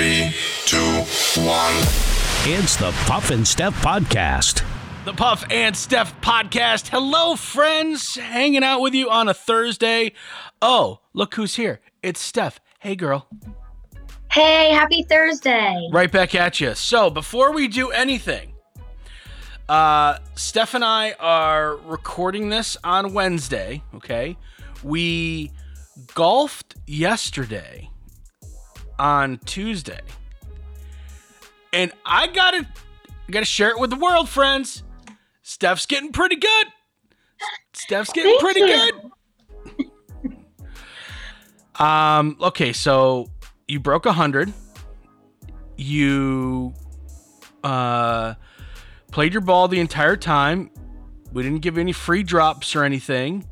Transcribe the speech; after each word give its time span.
Three, 0.00 0.34
two, 0.64 1.02
one. 1.42 1.74
It's 2.48 2.74
the 2.76 2.90
Puff 3.04 3.30
and 3.30 3.46
Steph 3.46 3.74
Podcast. 3.82 4.64
The 5.04 5.12
Puff 5.12 5.44
and 5.50 5.76
Steph 5.76 6.18
podcast. 6.22 6.88
Hello, 6.88 7.36
friends. 7.36 8.14
Hanging 8.14 8.64
out 8.64 8.80
with 8.80 8.94
you 8.94 9.10
on 9.10 9.28
a 9.28 9.34
Thursday. 9.34 10.12
Oh, 10.62 11.00
look 11.12 11.34
who's 11.34 11.56
here. 11.56 11.80
It's 12.02 12.18
Steph. 12.18 12.60
Hey, 12.78 12.96
girl. 12.96 13.28
Hey, 14.32 14.70
happy 14.70 15.02
Thursday. 15.02 15.90
Right 15.92 16.10
back 16.10 16.34
at 16.34 16.62
you. 16.62 16.74
So, 16.74 17.10
before 17.10 17.52
we 17.52 17.68
do 17.68 17.90
anything, 17.90 18.54
uh, 19.68 20.16
Steph 20.34 20.72
and 20.72 20.82
I 20.82 21.12
are 21.20 21.76
recording 21.76 22.48
this 22.48 22.78
on 22.82 23.12
Wednesday, 23.12 23.82
okay? 23.96 24.38
We 24.82 25.50
golfed 26.14 26.76
yesterday 26.86 27.89
on 29.00 29.38
Tuesday. 29.46 30.00
And 31.72 31.90
I 32.04 32.26
gotta 32.26 32.66
I 33.28 33.32
gotta 33.32 33.46
share 33.46 33.70
it 33.70 33.80
with 33.80 33.90
the 33.90 33.96
world, 33.96 34.28
friends. 34.28 34.82
Steph's 35.42 35.86
getting 35.86 36.12
pretty 36.12 36.36
good. 36.36 36.66
Steph's 37.72 38.12
getting 38.12 38.30
Thank 38.32 38.40
pretty 38.42 38.60
you. 38.60 38.66
good. 38.66 39.10
Um, 41.82 42.36
okay, 42.42 42.74
so 42.74 43.30
you 43.66 43.80
broke 43.80 44.04
a 44.04 44.12
hundred. 44.12 44.52
You 45.78 46.74
uh 47.64 48.34
played 49.10 49.32
your 49.32 49.40
ball 49.40 49.66
the 49.66 49.80
entire 49.80 50.16
time. 50.16 50.70
We 51.32 51.42
didn't 51.42 51.60
give 51.60 51.78
any 51.78 51.92
free 51.92 52.22
drops 52.22 52.76
or 52.76 52.84
anything. 52.84 53.46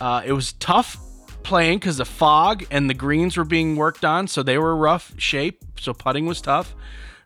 Uh, 0.00 0.22
it 0.24 0.32
was 0.32 0.52
tough 0.54 0.96
playing 1.46 1.78
because 1.78 1.96
the 1.96 2.04
fog 2.04 2.66
and 2.72 2.90
the 2.90 2.94
greens 2.94 3.36
were 3.36 3.44
being 3.44 3.76
worked 3.76 4.04
on, 4.04 4.26
so 4.26 4.42
they 4.42 4.58
were 4.58 4.76
rough 4.76 5.14
shape. 5.16 5.64
So 5.78 5.94
putting 5.94 6.26
was 6.26 6.40
tough. 6.40 6.74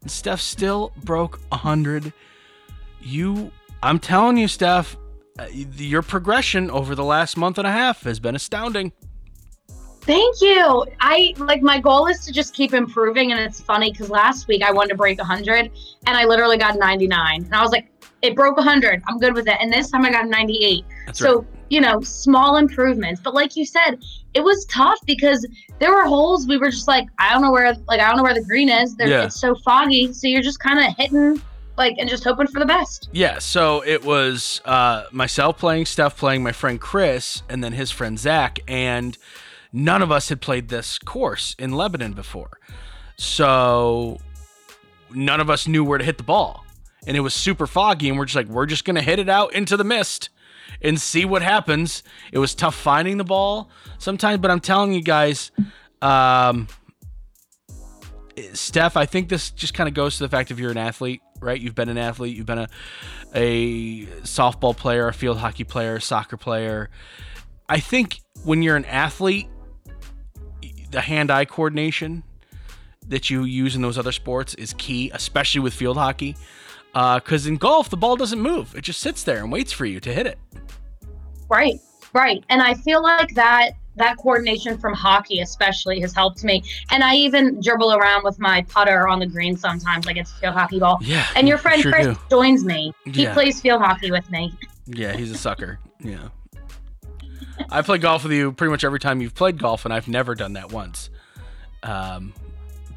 And 0.02 0.10
Steph 0.10 0.41
still 0.41 0.93
broke 1.05 1.40
a 1.51 1.57
hundred. 1.57 2.12
You, 3.01 3.51
I'm 3.82 3.99
telling 3.99 4.37
you, 4.37 4.46
Steph, 4.46 4.96
uh, 5.38 5.46
your 5.52 6.02
progression 6.02 6.71
over 6.71 6.95
the 6.95 7.04
last 7.04 7.38
month 7.38 7.57
and 7.57 7.66
a 7.66 7.73
half 7.73 8.02
has 8.02 8.21
been 8.21 8.35
astounding. 8.35 8.93
Thank 10.02 10.40
you. 10.43 10.87
I 11.01 11.34
like 11.38 11.62
my 11.62 11.79
goal 11.80 12.07
is 12.07 12.24
to 12.27 12.32
just 12.32 12.55
keep 12.55 12.74
improving, 12.74 13.32
and 13.32 13.40
it's 13.40 13.60
funny 13.60 13.90
because 13.90 14.10
last 14.10 14.49
week 14.49 14.62
I 14.62 14.71
wanted 14.71 14.90
to 14.90 14.95
break 14.96 15.18
100, 15.18 15.71
and 16.07 16.16
I 16.16 16.24
literally 16.27 16.59
got 16.59 16.79
99, 16.79 17.45
and 17.45 17.55
I 17.55 17.62
was 17.62 17.71
like, 17.71 17.90
it 18.21 18.34
broke 18.34 18.59
100. 18.59 19.02
I'm 19.09 19.18
good 19.18 19.34
with 19.34 19.49
it. 19.49 19.57
And 19.60 19.73
this 19.73 19.90
time 19.90 20.05
I 20.05 20.10
got 20.10 20.29
98. 20.29 20.84
That's 21.07 21.18
so 21.18 21.38
right. 21.38 21.60
You 21.71 21.80
know, 21.80 22.01
small 22.02 22.57
improvements. 22.57 23.21
But 23.23 23.32
like 23.32 23.57
you 23.57 23.65
said, 23.65 24.02
it 24.35 24.43
was 24.43 24.66
tough 24.66 24.99
because 25.07 25.46
there 25.79 25.95
were 25.95 26.04
holes 26.04 26.46
we 26.46 26.59
were 26.59 26.71
just 26.71 26.88
like, 26.88 27.07
I 27.18 27.32
don't 27.32 27.43
know 27.43 27.52
where, 27.52 27.73
like 27.88 28.01
I 28.01 28.09
don't 28.09 28.16
know 28.16 28.23
where 28.23 28.35
the 28.35 28.45
green 28.45 28.68
is. 28.68 28.96
There, 28.96 29.09
Yeah. 29.09 29.24
It's 29.24 29.40
so 29.40 29.54
foggy, 29.54 30.12
so 30.12 30.27
you're 30.27 30.43
just 30.43 30.60
kind 30.60 30.79
of 30.79 30.96
hitting, 30.96 31.40
like, 31.79 31.95
and 31.99 32.10
just 32.10 32.24
hoping 32.24 32.49
for 32.49 32.59
the 32.59 32.66
best. 32.66 33.09
Yeah, 33.12 33.38
so 33.38 33.82
it 33.87 34.04
was 34.04 34.60
uh, 34.65 35.04
myself 35.12 35.59
playing, 35.59 35.87
Steph 35.87 36.16
playing, 36.18 36.43
my 36.43 36.52
friend 36.52 36.80
Chris, 36.80 37.43
and 37.49 37.62
then 37.65 37.73
his 37.73 37.90
friend 37.90 38.18
Zach, 38.18 38.59
and 38.68 39.16
none 39.73 40.02
of 40.02 40.10
us 40.10 40.29
had 40.29 40.40
played 40.40 40.68
this 40.68 40.99
course 40.99 41.55
in 41.59 41.73
Lebanon 41.73 42.12
before. 42.12 42.59
So 43.16 44.18
none 45.15 45.40
of 45.40 45.49
us 45.49 45.68
knew 45.68 45.84
where 45.84 45.99
to 45.99 46.05
hit 46.05 46.18
the 46.18 46.24
ball. 46.24 46.65
And 47.07 47.16
it 47.16 47.21
was 47.21 47.32
super 47.32 47.66
foggy, 47.66 48.09
and 48.09 48.18
we're 48.18 48.27
just 48.27 48.37
like, 48.37 48.49
we're 48.49 48.66
just 48.66 48.84
going 48.84 48.96
to 48.96 49.02
hit 49.02 49.18
it 49.21 49.29
out 49.29 49.55
into 49.55 49.77
the 49.77 49.84
mist 49.84 50.30
and 50.83 51.01
see 51.01 51.25
what 51.25 51.43
happens. 51.43 52.03
It 52.33 52.39
was 52.39 52.55
tough 52.55 52.75
finding 52.75 53.16
the 53.16 53.25
ball 53.25 53.71
sometimes, 53.99 54.41
but 54.41 54.51
I'm 54.51 54.61
telling 54.61 54.93
you 54.93 55.02
guys, 55.02 55.51
um, 56.02 56.69
Steph, 58.52 58.97
I 58.97 59.07
think 59.07 59.29
this 59.29 59.51
just 59.51 59.75
kind 59.75 59.89
of 59.89 59.95
goes 59.95 60.17
to 60.17 60.25
the 60.25 60.29
fact 60.29 60.51
if 60.51 60.59
you're 60.59 60.71
an 60.71 60.79
athlete, 60.79 61.21
right? 61.41 61.61
You've 61.61 61.75
been 61.75 61.89
an 61.89 61.99
athlete, 61.99 62.37
you've 62.37 62.47
been 62.47 62.59
a 62.59 62.69
a 63.35 64.06
softball 64.22 64.77
player, 64.77 65.09
a 65.09 65.12
field 65.12 65.39
hockey 65.39 65.65
player, 65.65 65.97
a 65.97 66.01
soccer 66.01 66.37
player. 66.37 66.91
I 67.69 67.79
think 67.79 68.21
when 68.45 68.63
you're 68.63 68.77
an 68.77 68.87
athlete, 68.87 69.49
the 70.91 71.01
hand-eye 71.01 71.45
coordination 71.45 72.25
that 73.07 73.31
you 73.31 73.45
use 73.45 73.77
in 73.77 73.83
those 73.83 73.99
other 73.99 74.13
sports 74.13 74.55
is 74.55 74.75
key, 74.79 75.11
especially 75.15 75.61
with 75.61 75.75
field 75.75 75.97
hockey. 75.97 76.37
Because 76.93 77.47
in 77.47 77.56
golf, 77.56 77.89
the 77.91 77.97
ball 77.97 78.17
doesn't 78.17 78.41
move; 78.41 78.75
it 78.75 78.83
just 78.83 79.01
sits 79.01 79.23
there 79.23 79.39
and 79.39 79.53
waits 79.53 79.73
for 79.73 79.84
you 79.87 80.01
to 80.01 80.12
hit 80.12 80.27
it. 80.27 80.39
Right, 81.49 81.81
right. 82.12 82.45
And 82.49 82.62
I 82.62 82.75
feel 82.75 83.03
like 83.03 83.34
that 83.34 83.73
that 83.97 84.17
coordination 84.17 84.78
from 84.78 84.95
hockey 84.95 85.41
especially 85.41 86.01
has 86.01 86.15
helped 86.15 86.43
me. 86.43 86.62
And 86.91 87.03
I 87.05 87.17
even 87.17 87.61
dribble 87.61 87.93
around 87.93 88.23
with 88.25 88.39
my 88.39 88.62
putter 88.62 89.06
on 89.09 89.19
the 89.19 89.27
green 89.27 89.56
sometimes, 89.56 90.06
like 90.06 90.17
it's 90.17 90.33
field 90.33 90.55
hockey 90.55 90.78
ball. 90.78 90.99
Yeah, 91.03 91.27
And 91.37 91.47
your 91.47 91.59
friend 91.59 91.83
sure 91.83 91.93
Chris 91.93 92.06
do. 92.06 92.19
joins 92.31 92.65
me. 92.65 92.95
He 93.05 93.25
Yeah. 93.25 93.34
plays 93.34 93.61
field 93.61 93.83
hockey 93.83 94.11
with 94.11 94.31
me. 94.31 94.55
Yeah, 94.87 95.12
he's 95.12 95.31
a 95.33 95.37
sucker. 95.37 95.81
Yeah. 96.03 96.28
I 97.69 97.83
play 97.83 97.99
golf 97.99 98.22
with 98.22 98.33
you 98.33 98.53
pretty 98.53 98.71
much 98.71 98.84
every 98.84 99.01
time 99.01 99.21
you've 99.21 99.34
played 99.34 99.59
golf, 99.59 99.84
and 99.84 99.93
I've 99.93 100.09
never 100.09 100.34
done 100.34 100.55
that 100.55 100.72
once. 100.72 101.11
Um, 101.83 102.33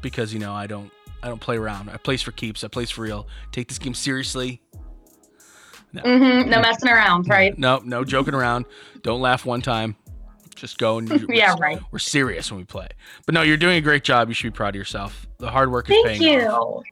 because 0.00 0.32
you 0.32 0.38
know 0.38 0.54
I 0.54 0.66
don't 0.66 0.90
I 1.24 1.28
don't 1.28 1.40
play 1.40 1.56
around. 1.56 1.88
I 1.88 1.96
plays 1.96 2.20
for 2.20 2.32
keeps. 2.32 2.62
I 2.64 2.68
plays 2.68 2.90
for 2.90 3.00
real. 3.02 3.26
Take 3.50 3.68
this 3.68 3.78
game 3.78 3.94
seriously. 3.94 4.60
hmm 5.92 5.98
No 6.48 6.60
messing 6.60 6.90
around, 6.90 7.28
right? 7.28 7.56
No, 7.58 7.80
no 7.84 8.04
joking 8.04 8.34
around. 8.34 8.66
Don't 9.02 9.20
laugh 9.20 9.46
one 9.46 9.62
time. 9.62 9.96
Just 10.54 10.76
go 10.78 10.98
and 10.98 11.08
we're- 11.26 11.26
Yeah, 11.38 11.54
right. 11.58 11.80
We're 11.90 11.98
serious 11.98 12.50
when 12.50 12.58
we 12.58 12.64
play. 12.64 12.88
But 13.26 13.34
no, 13.34 13.42
you're 13.42 13.56
doing 13.56 13.78
a 13.78 13.80
great 13.80 14.04
job. 14.04 14.28
You 14.28 14.34
should 14.34 14.52
be 14.52 14.56
proud 14.56 14.70
of 14.70 14.74
yourself. 14.76 15.26
The 15.38 15.50
hard 15.50 15.70
work 15.72 15.88
is 15.90 15.96
Thank 16.04 16.20
paying 16.20 16.40
you. 16.40 16.46
off. 16.46 16.82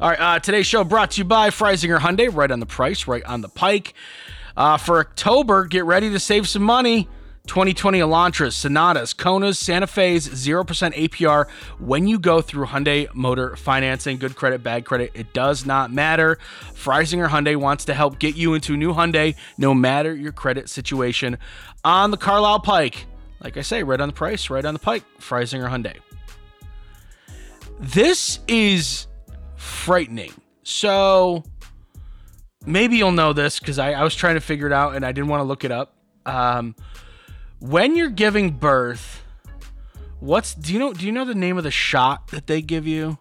All 0.00 0.08
right, 0.10 0.18
uh, 0.20 0.38
today's 0.40 0.66
show 0.66 0.82
brought 0.82 1.12
to 1.12 1.18
you 1.18 1.24
by 1.24 1.50
Freysinger 1.50 1.98
Hyundai, 1.98 2.34
right 2.34 2.50
on 2.50 2.58
the 2.60 2.66
price, 2.66 3.06
right 3.06 3.22
on 3.24 3.40
the 3.42 3.48
pike. 3.48 3.94
Uh, 4.56 4.76
for 4.76 4.98
October, 5.00 5.66
get 5.66 5.84
ready 5.84 6.10
to 6.10 6.18
save 6.18 6.48
some 6.48 6.62
money. 6.62 7.08
2020 7.46 7.98
Elantras, 7.98 8.52
Sonatas, 8.52 9.12
Konas, 9.12 9.56
Santa 9.56 9.86
Fe's, 9.86 10.28
0% 10.28 10.64
APR 10.94 11.48
when 11.78 12.06
you 12.06 12.18
go 12.18 12.40
through 12.40 12.66
Hyundai 12.66 13.12
Motor 13.14 13.56
Financing. 13.56 14.16
Good 14.16 14.36
credit, 14.36 14.62
bad 14.62 14.84
credit, 14.84 15.10
it 15.14 15.32
does 15.32 15.66
not 15.66 15.92
matter. 15.92 16.38
Freysinger 16.72 17.28
Hyundai 17.28 17.56
wants 17.56 17.84
to 17.86 17.94
help 17.94 18.18
get 18.18 18.36
you 18.36 18.54
into 18.54 18.74
a 18.74 18.76
new 18.76 18.92
Hyundai 18.94 19.34
no 19.58 19.74
matter 19.74 20.14
your 20.14 20.32
credit 20.32 20.68
situation 20.68 21.36
on 21.84 22.10
the 22.10 22.16
Carlisle 22.16 22.60
Pike. 22.60 23.06
Like 23.42 23.56
I 23.56 23.62
say, 23.62 23.82
right 23.82 24.00
on 24.00 24.08
the 24.08 24.14
price, 24.14 24.48
right 24.48 24.64
on 24.64 24.74
the 24.74 24.80
pike. 24.80 25.02
Freysinger 25.18 25.68
Hyundai. 25.68 25.96
This 27.80 28.38
is 28.46 29.08
frightening. 29.56 30.32
So 30.62 31.42
maybe 32.64 32.96
you'll 32.96 33.10
know 33.10 33.32
this 33.32 33.58
because 33.58 33.80
I, 33.80 33.94
I 33.94 34.04
was 34.04 34.14
trying 34.14 34.36
to 34.36 34.40
figure 34.40 34.68
it 34.68 34.72
out 34.72 34.94
and 34.94 35.04
I 35.04 35.10
didn't 35.10 35.28
want 35.28 35.40
to 35.40 35.44
look 35.44 35.64
it 35.64 35.72
up. 35.72 35.96
Um, 36.24 36.76
when 37.62 37.94
you're 37.94 38.10
giving 38.10 38.50
birth, 38.50 39.22
what's 40.18 40.54
do 40.54 40.72
you 40.72 40.78
know? 40.80 40.92
Do 40.92 41.06
you 41.06 41.12
know 41.12 41.24
the 41.24 41.34
name 41.34 41.56
of 41.56 41.64
the 41.64 41.70
shot 41.70 42.28
that 42.28 42.48
they 42.48 42.60
give 42.60 42.86
you? 42.86 43.18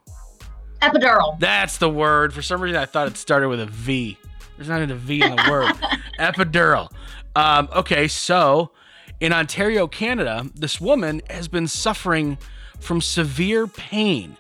Epidural. 0.82 1.40
That's 1.40 1.78
the 1.78 1.90
word. 1.90 2.34
For 2.34 2.42
some 2.42 2.60
reason, 2.60 2.78
I 2.78 2.86
thought 2.86 3.08
it 3.08 3.18
started 3.18 3.50
with 3.50 3.60
a 3.60 3.68
V. 3.68 4.18
There's 4.58 4.68
not 4.68 4.78
even 4.78 4.92
a 4.92 4.96
V 4.96 5.22
in 5.22 5.36
the 5.36 5.48
word. 5.50 5.72
Epidural. 6.20 6.92
Um, 7.36 7.70
okay, 7.72 8.08
so 8.08 8.72
in 9.20 9.32
Ontario, 9.32 9.88
Canada, 9.88 10.50
this 10.56 10.82
woman 10.82 11.22
has 11.30 11.48
been 11.48 11.68
suffering 11.68 12.40
from 12.80 13.00
severe 13.00 13.68
pain 13.68 14.36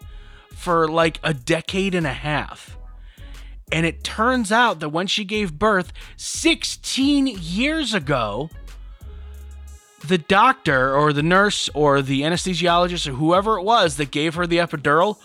for 0.51 0.87
like 0.87 1.19
a 1.23 1.33
decade 1.33 1.93
and 1.93 2.07
a 2.07 2.13
half. 2.13 2.75
And 3.71 3.85
it 3.85 4.03
turns 4.03 4.51
out 4.51 4.79
that 4.79 4.89
when 4.89 5.07
she 5.07 5.23
gave 5.23 5.57
birth 5.57 5.93
16 6.17 7.27
years 7.27 7.93
ago, 7.93 8.49
the 10.07 10.17
doctor 10.17 10.95
or 10.95 11.13
the 11.13 11.23
nurse 11.23 11.69
or 11.73 12.01
the 12.01 12.21
anesthesiologist 12.21 13.07
or 13.07 13.13
whoever 13.13 13.57
it 13.57 13.63
was 13.63 13.97
that 13.97 14.11
gave 14.11 14.35
her 14.35 14.47
the 14.47 14.57
epidural 14.57 15.17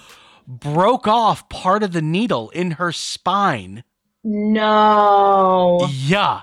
broke 0.46 1.06
off 1.06 1.48
part 1.48 1.82
of 1.82 1.92
the 1.92 2.02
needle 2.02 2.50
in 2.50 2.72
her 2.72 2.92
spine. 2.92 3.84
No. 4.22 5.88
Yeah. 5.90 6.42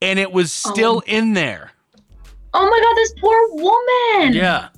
And 0.00 0.18
it 0.18 0.32
was 0.32 0.52
still 0.52 1.02
oh. 1.04 1.10
in 1.10 1.34
there. 1.34 1.72
Oh 2.54 2.64
my 2.64 2.80
god, 2.82 2.96
this 2.96 3.14
poor 3.20 3.48
woman. 3.52 4.34
Yeah. 4.34 4.68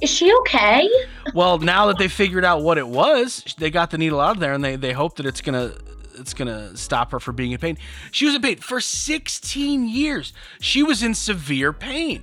Is 0.00 0.10
she 0.10 0.34
okay? 0.40 0.88
Well, 1.34 1.58
now 1.58 1.86
that 1.86 1.98
they 1.98 2.08
figured 2.08 2.44
out 2.44 2.62
what 2.62 2.78
it 2.78 2.88
was, 2.88 3.44
they 3.58 3.70
got 3.70 3.90
the 3.90 3.98
needle 3.98 4.20
out 4.20 4.36
of 4.36 4.40
there 4.40 4.54
and 4.54 4.64
they, 4.64 4.76
they 4.76 4.92
hope 4.92 5.16
that 5.16 5.26
it's 5.26 5.40
gonna 5.40 5.74
it's 6.20 6.34
gonna 6.34 6.76
stop 6.76 7.10
her 7.12 7.20
from 7.20 7.36
being 7.36 7.52
in 7.52 7.58
pain. 7.58 7.78
She 8.10 8.26
was 8.26 8.34
in 8.34 8.42
pain 8.42 8.56
for 8.58 8.80
16 8.80 9.88
years. 9.88 10.32
She 10.60 10.82
was 10.82 11.02
in 11.02 11.14
severe 11.14 11.72
pain. 11.72 12.22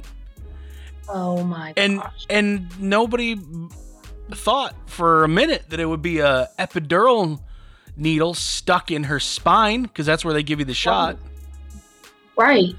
Oh 1.09 1.43
my 1.43 1.73
And 1.77 1.99
gosh. 1.99 2.25
and 2.29 2.79
nobody 2.79 3.37
thought 4.31 4.75
for 4.87 5.23
a 5.23 5.27
minute 5.27 5.69
that 5.69 5.79
it 5.79 5.85
would 5.85 6.01
be 6.01 6.19
a 6.19 6.49
epidural 6.59 7.39
needle 7.95 8.33
stuck 8.33 8.91
in 8.91 9.05
her 9.05 9.19
spine 9.19 9.83
because 9.83 10.05
that's 10.05 10.23
where 10.25 10.33
they 10.33 10.43
give 10.43 10.59
you 10.59 10.65
the 10.65 10.73
shot. 10.73 11.17
Right. 12.37 12.75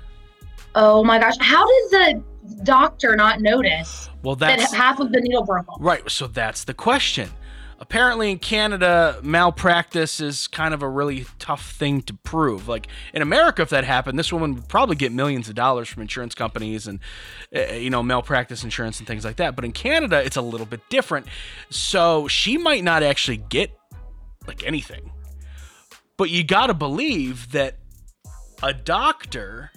Oh 0.74 1.02
my 1.02 1.18
gosh. 1.18 1.34
How 1.40 1.66
does 1.66 1.90
the 1.90 2.22
doctor 2.62 3.16
not 3.16 3.40
notice 3.40 4.08
Well, 4.22 4.36
that 4.36 4.60
half 4.72 5.00
of 5.00 5.12
the 5.12 5.20
needle 5.20 5.44
broke 5.44 5.66
right. 5.80 6.08
So 6.10 6.26
that's 6.26 6.64
the 6.64 6.74
question. 6.74 7.30
Apparently, 7.80 8.32
in 8.32 8.38
Canada, 8.38 9.20
malpractice 9.22 10.20
is 10.20 10.48
kind 10.48 10.75
of 10.75 10.82
a 10.82 10.88
really 10.88 11.26
tough 11.38 11.70
thing 11.70 12.02
to 12.02 12.14
prove. 12.14 12.66
Like 12.66 12.88
in 13.14 13.22
America, 13.22 13.62
if 13.62 13.70
that 13.70 13.84
happened, 13.84 14.19
this 14.19 14.32
woman 14.32 14.56
would 14.56 14.69
probably 14.69 14.96
get 14.96 15.12
millions 15.12 15.48
of 15.48 15.54
dollars 15.54 15.88
from 15.88 16.02
insurance 16.02 16.34
companies 16.34 16.88
and, 16.88 16.98
uh, 17.54 17.75
you 17.75 17.88
know, 17.88 18.02
malpractice 18.02 18.64
insurance 18.64 18.98
and 18.98 19.06
things 19.06 19.25
like 19.25 19.36
that. 19.36 19.54
But 19.54 19.64
in 19.64 19.70
Canada, 19.70 20.20
it's 20.25 20.36
a 20.36 20.42
little 20.42 20.66
bit 20.66 20.80
different. 20.88 21.26
So 21.70 22.26
she 22.26 22.58
might 22.58 22.82
not 22.82 23.04
actually 23.04 23.36
get 23.36 23.70
like 24.46 24.66
anything. 24.66 25.12
But 26.16 26.30
you 26.30 26.42
got 26.42 26.66
to 26.66 26.75
believe 26.75 27.52
that 27.52 27.76
a 28.60 28.72
doctor 28.72 29.70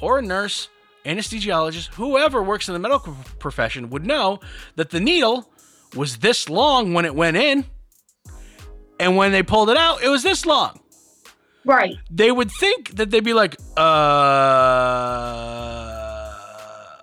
or 0.00 0.18
a 0.18 0.22
nurse, 0.22 0.70
anesthesiologist, 1.04 1.88
whoever 1.94 2.42
works 2.42 2.68
in 2.68 2.72
the 2.72 2.78
medical 2.78 3.14
profession 3.38 3.90
would 3.90 4.06
know 4.06 4.40
that 4.76 4.88
the 4.90 5.00
needle 5.00 5.51
was 5.94 6.18
this 6.18 6.48
long 6.48 6.94
when 6.94 7.04
it 7.04 7.14
went 7.14 7.36
in. 7.36 7.64
And 8.98 9.16
when 9.16 9.32
they 9.32 9.42
pulled 9.42 9.68
it 9.70 9.76
out, 9.76 10.02
it 10.02 10.08
was 10.08 10.22
this 10.22 10.46
long. 10.46 10.78
Right. 11.64 11.96
They 12.10 12.30
would 12.30 12.50
think 12.50 12.96
that 12.96 13.10
they'd 13.10 13.24
be 13.24 13.34
like, 13.34 13.56
uh, 13.76 13.82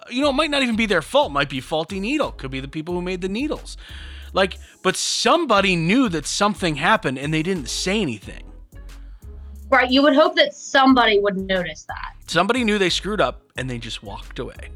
you 0.09 0.21
know, 0.21 0.29
it 0.29 0.33
might 0.33 0.49
not 0.49 0.63
even 0.63 0.75
be 0.75 0.85
their 0.85 1.01
fault. 1.01 1.31
Might 1.31 1.49
be 1.49 1.59
faulty 1.59 1.99
needle. 1.99 2.31
Could 2.31 2.51
be 2.51 2.59
the 2.59 2.67
people 2.67 2.93
who 2.93 3.01
made 3.01 3.21
the 3.21 3.29
needles. 3.29 3.77
Like, 4.33 4.57
but 4.83 4.95
somebody 4.95 5.75
knew 5.75 6.09
that 6.09 6.25
something 6.25 6.75
happened 6.75 7.17
and 7.17 7.33
they 7.33 7.43
didn't 7.43 7.69
say 7.69 8.01
anything. 8.01 8.43
Right. 9.69 9.89
You 9.89 10.01
would 10.03 10.15
hope 10.15 10.35
that 10.35 10.53
somebody 10.53 11.19
would 11.19 11.37
notice 11.37 11.83
that. 11.83 12.15
Somebody 12.27 12.63
knew 12.63 12.77
they 12.77 12.89
screwed 12.89 13.21
up 13.21 13.43
and 13.55 13.69
they 13.69 13.77
just 13.77 14.03
walked 14.03 14.39
away. 14.39 14.71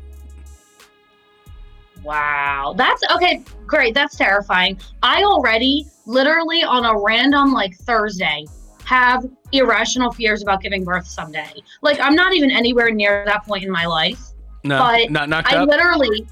Wow. 2.03 2.73
That's 2.77 3.01
okay. 3.15 3.43
Great. 3.65 3.93
That's 3.93 4.15
terrifying. 4.15 4.79
I 5.01 5.23
already, 5.23 5.85
literally 6.05 6.63
on 6.63 6.85
a 6.85 6.99
random 6.99 7.53
like 7.53 7.75
Thursday, 7.75 8.45
have 8.85 9.25
irrational 9.51 10.11
fears 10.11 10.41
about 10.41 10.61
giving 10.61 10.83
birth 10.83 11.07
someday. 11.07 11.53
Like, 11.81 11.99
I'm 11.99 12.15
not 12.15 12.33
even 12.33 12.51
anywhere 12.51 12.91
near 12.91 13.23
that 13.25 13.45
point 13.45 13.63
in 13.63 13.71
my 13.71 13.85
life. 13.85 14.19
No, 14.63 14.79
But 14.79 15.09
not 15.09 15.29
knocked 15.29 15.51
I 15.51 15.57
up. 15.57 15.69
literally, 15.69 16.27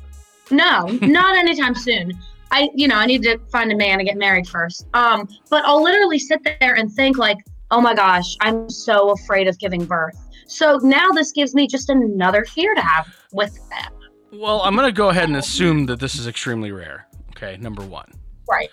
no, 0.50 0.86
not 1.02 1.38
anytime 1.38 1.76
soon. 1.76 2.14
I, 2.52 2.70
you 2.76 2.88
know, 2.88 2.96
I 2.96 3.06
need 3.06 3.24
to 3.24 3.38
find 3.52 3.72
a 3.72 3.76
man 3.76 4.00
and 4.00 4.08
get 4.08 4.18
married 4.18 4.48
first. 4.48 4.86
Um, 4.94 5.28
but 5.50 5.64
I'll 5.66 5.82
literally 5.82 6.20
sit 6.20 6.44
there 6.44 6.76
and 6.76 6.92
think 6.92 7.18
like, 7.18 7.38
oh 7.72 7.80
my 7.80 7.94
gosh, 7.94 8.36
I'm 8.42 8.70
so 8.70 9.12
afraid 9.12 9.48
of 9.48 9.58
giving 9.60 9.86
birth. 9.86 10.18
So 10.48 10.78
now 10.84 11.10
this 11.12 11.32
gives 11.32 11.56
me 11.56 11.66
just 11.66 11.90
another 11.90 12.44
fear 12.44 12.76
to 12.76 12.82
have 12.82 13.08
with 13.32 13.58
them. 13.70 13.94
Well, 14.32 14.62
I'm 14.62 14.76
gonna 14.76 14.92
go 14.92 15.10
ahead 15.10 15.26
and 15.26 15.36
assume 15.38 15.86
that 15.88 16.00
this 16.00 16.16
is 16.16 16.28
extremely 16.28 16.72
rare. 16.72 17.08
Okay, 17.32 17.58
number 17.58 17.84
one. 17.84 18.12
Right. 18.50 18.70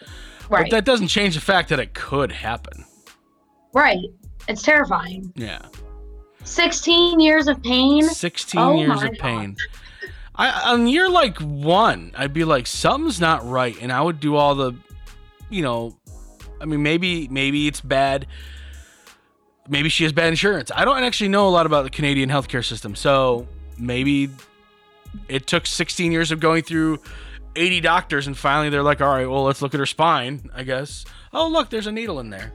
Right. 0.49 0.65
But 0.65 0.71
that 0.71 0.85
doesn't 0.85 1.09
change 1.09 1.35
the 1.35 1.41
fact 1.41 1.69
that 1.71 1.79
it 1.81 1.95
could 1.95 2.33
happen. 2.33 2.85
right. 3.73 3.99
It's 4.49 4.63
terrifying. 4.63 5.31
Yeah. 5.37 5.61
16 6.45 7.21
years 7.21 7.49
of 7.49 7.63
pain. 7.63 8.03
16 8.03 8.59
Oh 8.59 8.79
years 8.79 9.03
of 9.03 9.13
pain. 9.13 9.57
I 10.37 10.73
on 10.73 10.87
year 10.87 11.11
like 11.11 11.39
one, 11.39 12.13
I'd 12.17 12.33
be 12.33 12.45
like, 12.45 12.67
something's 12.67 13.21
not 13.21 13.45
right, 13.47 13.77
and 13.83 13.93
I 13.93 14.01
would 14.01 14.21
do 14.21 14.37
all 14.37 14.55
the, 14.55 14.73
you 15.51 15.63
know, 15.63 15.99
I 16.61 16.65
mean, 16.65 16.83
maybe 16.83 17.29
maybe 17.29 17.67
it's 17.67 17.81
bad. 17.81 18.27
Maybe 19.69 19.91
she 19.91 20.05
has 20.05 20.13
bad 20.15 20.29
insurance. 20.29 20.71
I 20.75 20.87
don't 20.87 21.03
actually 21.03 21.29
know 21.29 21.47
a 21.47 21.51
lot 21.51 21.67
about 21.67 21.83
the 21.85 21.91
Canadian 21.91 22.31
healthcare 22.31 22.65
system, 22.65 22.95
so 22.95 23.47
maybe 23.77 24.31
it 25.29 25.47
took 25.47 25.67
16 25.67 26.13
years 26.13 26.31
of 26.33 26.41
going 26.41 26.63
through 26.63 27.01
80 27.57 27.81
doctors, 27.81 28.27
and 28.27 28.37
finally 28.37 28.69
they're 28.71 28.83
like, 28.83 29.01
all 29.01 29.09
right, 29.09 29.29
well, 29.29 29.45
let's 29.45 29.63
look 29.63 29.75
at 29.75 29.81
her 29.81 29.87
spine, 29.87 30.51
I 30.55 30.63
guess. 30.63 31.05
Oh, 31.33 31.49
look, 31.49 31.71
there's 31.71 31.87
a 31.87 31.93
needle 31.93 32.21
in 32.21 32.31
there. 32.31 32.53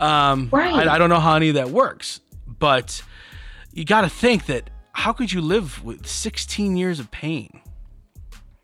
Um, 0.00 0.48
Right. 0.52 0.86
I, 0.86 0.94
I 0.94 0.98
don't 0.98 1.08
know 1.10 1.20
how 1.20 1.34
any 1.36 1.48
of 1.48 1.54
that 1.54 1.70
works, 1.70 2.20
but 2.46 3.02
you 3.72 3.84
got 3.84 4.02
to 4.02 4.08
think 4.08 4.46
that 4.46 4.70
how 4.92 5.12
could 5.12 5.32
you 5.32 5.40
live 5.40 5.84
with 5.84 6.06
16 6.06 6.76
years 6.76 6.98
of 7.00 7.10
pain? 7.10 7.60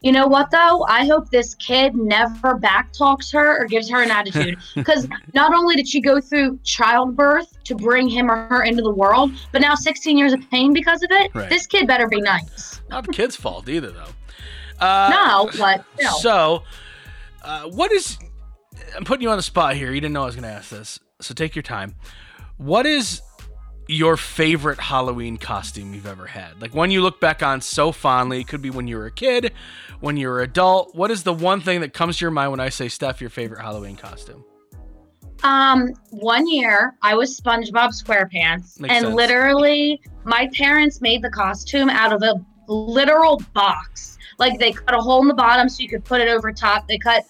You 0.05 0.13
know 0.13 0.27
what 0.27 0.51
though? 0.51 0.85
I 0.87 1.07
hope 1.07 1.31
this 1.31 1.55
kid 1.55 1.95
never 1.97 2.59
backtalks 2.59 3.33
her 3.33 3.59
or 3.59 3.65
gives 3.65 3.89
her 3.89 4.03
an 4.03 4.11
attitude. 4.11 4.59
Because 4.75 5.09
not 5.33 5.55
only 5.55 5.77
did 5.77 5.89
she 5.89 6.01
go 6.01 6.21
through 6.21 6.59
childbirth 6.63 7.57
to 7.65 7.75
bring 7.75 8.09
him 8.09 8.31
or 8.31 8.47
her 8.49 8.65
into 8.65 8.83
the 8.83 8.93
world, 8.93 9.33
but 9.51 9.63
now 9.63 9.75
16 9.75 10.19
years 10.19 10.35
of 10.35 10.41
pain 10.51 10.75
because 10.75 11.03
of 11.03 11.09
it. 11.11 11.31
Right. 11.35 11.49
This 11.49 11.67
kid 11.67 11.87
better 11.87 12.07
be 12.07 12.21
nice. 12.21 12.83
Not 12.91 13.07
the 13.07 13.13
kid's 13.13 13.35
fault 13.35 13.69
either, 13.69 13.91
though. 13.91 14.05
Uh, 14.81 15.09
No, 15.09 15.51
but 15.57 15.85
no. 16.01 16.11
So, 16.19 16.65
uh, 17.43 17.63
what 17.69 17.93
is? 17.93 18.19
I'm 18.97 19.05
putting 19.05 19.23
you 19.23 19.31
on 19.31 19.37
the 19.37 19.43
spot 19.43 19.77
here. 19.77 19.93
You 19.93 20.01
didn't 20.01 20.15
know 20.15 20.23
I 20.25 20.27
was 20.27 20.35
going 20.35 20.43
to 20.43 20.49
ask 20.51 20.69
this, 20.69 20.99
so 21.21 21.33
take 21.33 21.55
your 21.55 21.63
time. 21.63 21.95
What 22.57 22.85
is 22.85 23.23
your 23.87 24.17
favorite 24.17 24.81
Halloween 24.81 25.37
costume 25.37 25.95
you've 25.95 26.07
ever 26.07 26.27
had? 26.27 26.61
Like 26.61 26.75
one 26.75 26.91
you 26.91 27.03
look 27.03 27.21
back 27.21 27.43
on 27.43 27.61
so 27.61 27.93
fondly. 27.93 28.41
It 28.41 28.49
could 28.49 28.63
be 28.63 28.71
when 28.71 28.87
you 28.89 28.97
were 28.97 29.07
a 29.07 29.11
kid, 29.11 29.53
when 30.01 30.17
you 30.17 30.29
were 30.29 30.43
an 30.43 30.51
adult. 30.51 30.95
What 30.95 31.11
is 31.11 31.23
the 31.23 31.33
one 31.33 31.61
thing 31.61 31.81
that 31.81 31.93
comes 31.93 32.19
to 32.19 32.25
your 32.25 32.31
mind 32.31 32.51
when 32.51 32.61
I 32.61 32.69
say 32.69 32.89
Steph, 32.89 33.21
your 33.21 33.31
favorite 33.31 33.61
Halloween 33.61 33.97
costume? 33.97 34.45
Um, 35.43 35.93
one 36.11 36.49
year 36.49 36.97
I 37.03 37.15
was 37.15 37.39
SpongeBob 37.39 37.91
SquarePants, 37.91 38.81
Makes 38.81 38.95
and 38.95 39.05
sense. 39.05 39.15
literally 39.15 40.01
my 40.25 40.49
parents 40.55 41.01
made 41.03 41.23
the 41.23 41.31
costume 41.31 41.91
out 41.91 42.13
of 42.13 42.23
a 42.23 42.35
literal 42.73 43.43
box. 43.53 44.17
Like 44.39 44.59
they 44.59 44.73
cut 44.73 44.95
a 44.95 45.01
hole 45.01 45.21
in 45.21 45.29
the 45.29 45.35
bottom 45.35 45.69
so 45.69 45.83
you 45.83 45.89
could 45.89 46.05
put 46.05 46.21
it 46.21 46.29
over 46.29 46.51
top. 46.53 46.89
They 46.89 46.99
cut 46.99 47.25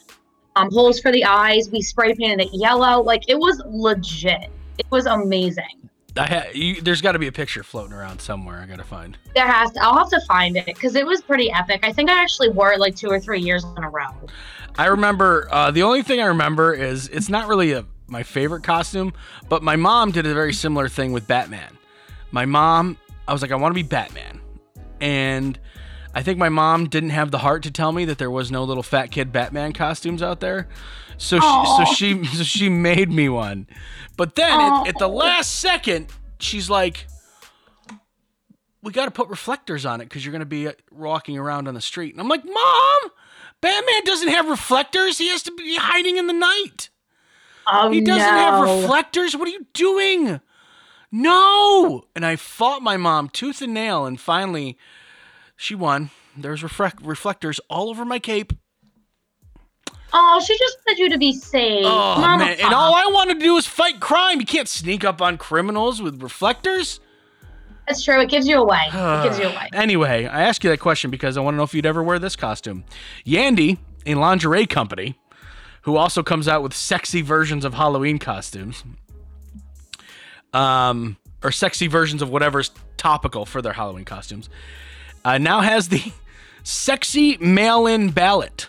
um, 0.57 0.71
holes 0.71 1.01
for 1.01 1.11
the 1.11 1.25
eyes. 1.25 1.71
We 1.71 1.83
spray 1.83 2.15
painted 2.15 2.47
it 2.47 2.51
yellow. 2.53 3.03
Like 3.03 3.29
it 3.29 3.39
was 3.39 3.61
legit. 3.67 4.49
It 4.79 4.87
was 4.91 5.07
amazing. 5.07 5.89
I 6.17 6.27
ha- 6.27 6.51
you, 6.55 6.81
there's 6.81 7.01
got 7.01 7.13
to 7.13 7.19
be 7.19 7.27
a 7.27 7.33
picture 7.33 7.63
floating 7.63 7.93
around 7.93 8.21
somewhere. 8.21 8.61
I 8.61 8.67
got 8.67 8.79
to 8.79 8.85
find. 8.85 9.19
There 9.35 9.47
has 9.47 9.73
to, 9.73 9.83
I'll 9.83 9.99
have 9.99 10.11
to 10.11 10.21
find 10.29 10.57
it 10.57 10.67
because 10.67 10.95
it 10.95 11.05
was 11.05 11.23
pretty 11.23 11.51
epic. 11.51 11.81
I 11.83 11.93
think 11.93 12.09
I 12.11 12.23
actually 12.23 12.51
wore 12.51 12.73
it 12.73 12.79
like 12.79 12.95
two 12.95 13.09
or 13.09 13.19
three 13.19 13.41
years 13.41 13.65
in 13.77 13.83
a 13.83 13.91
row. 13.91 14.07
I 14.77 14.87
remember 14.87 15.49
uh, 15.51 15.71
the 15.71 15.83
only 15.83 16.03
thing 16.03 16.21
I 16.21 16.27
remember 16.27 16.73
is 16.73 17.09
it's 17.09 17.29
not 17.29 17.49
really 17.49 17.73
a 17.73 17.85
my 18.07 18.23
favorite 18.23 18.63
costume, 18.63 19.13
but 19.49 19.63
my 19.63 19.77
mom 19.77 20.11
did 20.11 20.27
a 20.27 20.35
very 20.35 20.53
similar 20.53 20.89
thing 20.89 21.13
with 21.13 21.27
Batman. 21.27 21.79
My 22.33 22.45
mom, 22.45 22.99
I 23.27 23.33
was 23.33 23.41
like, 23.41 23.51
I 23.51 23.57
want 23.57 23.73
to 23.73 23.83
be 23.83 23.87
Batman, 23.87 24.41
and 25.01 25.59
I 26.15 26.23
think 26.23 26.39
my 26.39 26.51
mom 26.51 26.89
didn't 26.89 27.11
have 27.11 27.31
the 27.31 27.39
heart 27.39 27.63
to 27.65 27.71
tell 27.71 27.93
me 27.93 28.05
that 28.05 28.19
there 28.19 28.31
was 28.31 28.51
no 28.53 28.63
little 28.63 28.83
fat 28.83 29.11
kid 29.11 29.33
Batman 29.33 29.73
costumes 29.73 30.23
out 30.23 30.41
there. 30.41 30.69
So 31.17 31.39
she, 31.39 31.67
so 31.77 31.85
she 31.95 32.25
so 32.25 32.43
she 32.43 32.69
made 32.69 33.11
me 33.11 33.29
one, 33.29 33.67
but 34.17 34.35
then 34.35 34.61
at, 34.61 34.89
at 34.89 34.99
the 34.99 35.09
last 35.09 35.61
second, 35.61 36.09
she's 36.39 36.69
like, 36.69 37.07
"We 38.83 38.93
got 38.93 39.07
to 39.07 39.11
put 39.11 39.29
reflectors 39.29 39.87
on 39.87 40.01
it 40.01 40.05
because 40.05 40.25
you're 40.25 40.33
going 40.33 40.41
to 40.41 40.47
be 40.47 40.69
uh, 40.69 40.73
walking 40.93 41.39
around 41.39 41.69
on 41.69 41.75
the 41.75 41.81
street." 41.81 42.13
And 42.15 42.21
I'm 42.21 42.29
like, 42.29 42.45
"Mom, 42.45 43.11
Batman 43.61 44.05
doesn't 44.05 44.29
have 44.29 44.49
reflectors. 44.49 45.19
He 45.19 45.29
has 45.29 45.43
to 45.45 45.53
be 45.53 45.77
hiding 45.77 46.17
in 46.17 46.27
the 46.27 46.33
night. 46.33 46.91
Oh 47.67 47.91
He 47.91 48.01
doesn't 48.01 48.21
no. 48.23 48.39
have 48.39 48.63
reflectors. 48.83 49.37
What 49.37 49.49
are 49.49 49.53
you 49.53 49.67
doing?" 49.73 50.41
No. 51.13 52.07
And 52.17 52.27
I 52.27 52.35
fought 52.35 52.83
my 52.83 52.97
mom 52.97 53.29
tooth 53.29 53.63
and 53.63 53.73
nail, 53.73 54.05
and 54.05 54.21
finally, 54.21 54.77
she 55.57 55.77
won. 55.77 56.11
There's 56.37 56.65
reflect- 56.65 57.01
reflectors 57.03 57.61
all 57.71 57.89
over 57.89 58.05
my 58.05 58.19
cape. 58.19 58.53
Oh, 60.17 60.41
she 60.41 60.57
just 60.57 60.79
wanted 60.87 61.01
you 61.01 61.11
to 61.11 61.19
be 61.19 61.33
safe. 61.33 61.85
Oh 61.85 62.21
Mama 62.21 62.45
man! 62.45 62.57
And 62.61 62.73
all 62.73 62.95
I 62.95 63.07
wanted 63.13 63.35
to 63.35 63.41
do 63.41 63.55
was 63.55 63.67
fight 63.67 63.99
crime. 63.99 64.39
You 64.39 64.47
can't 64.47 64.69
sneak 64.69 65.05
up 65.05 65.21
on 65.21 65.37
criminals 65.37 66.01
with 66.01 66.23
reflectors. 66.23 67.01
That's 67.89 68.03
true. 68.03 68.21
It 68.21 68.31
gives 68.31 68.47
you 68.47 68.59
away. 68.59 68.85
It 68.87 68.93
gives 69.25 69.39
you 69.41 69.47
away. 69.47 69.69
Anyway, 69.73 70.27
I 70.27 70.43
asked 70.43 70.63
you 70.63 70.71
that 70.71 70.79
question 70.79 71.11
because 71.11 71.37
I 71.37 71.41
want 71.41 71.55
to 71.55 71.57
know 71.57 71.65
if 71.65 71.75
you'd 71.75 71.85
ever 71.85 72.03
wear 72.03 72.21
this 72.21 72.37
costume. 72.37 72.85
Yandy, 73.27 73.79
a 74.07 74.15
lingerie 74.15 74.67
company, 74.67 75.19
who 75.83 75.97
also 75.97 76.23
comes 76.23 76.47
out 76.47 76.63
with 76.63 76.75
sexy 76.75 77.21
versions 77.21 77.65
of 77.65 77.75
Halloween 77.75 78.19
costumes, 78.21 78.85
um, 80.53 81.17
or 81.43 81.51
sexy 81.51 81.89
versions 81.89 82.23
of 82.23 82.31
whatever's 82.31 82.71
topical 82.97 83.45
for 83.45 83.61
their 83.61 83.73
Halloween 83.73 84.05
costumes, 84.05 84.49
uh, 85.25 85.39
now 85.39 85.61
has 85.61 85.89
the 85.89 86.13
sexy 86.63 87.37
mail-in 87.39 88.11
ballot. 88.11 88.69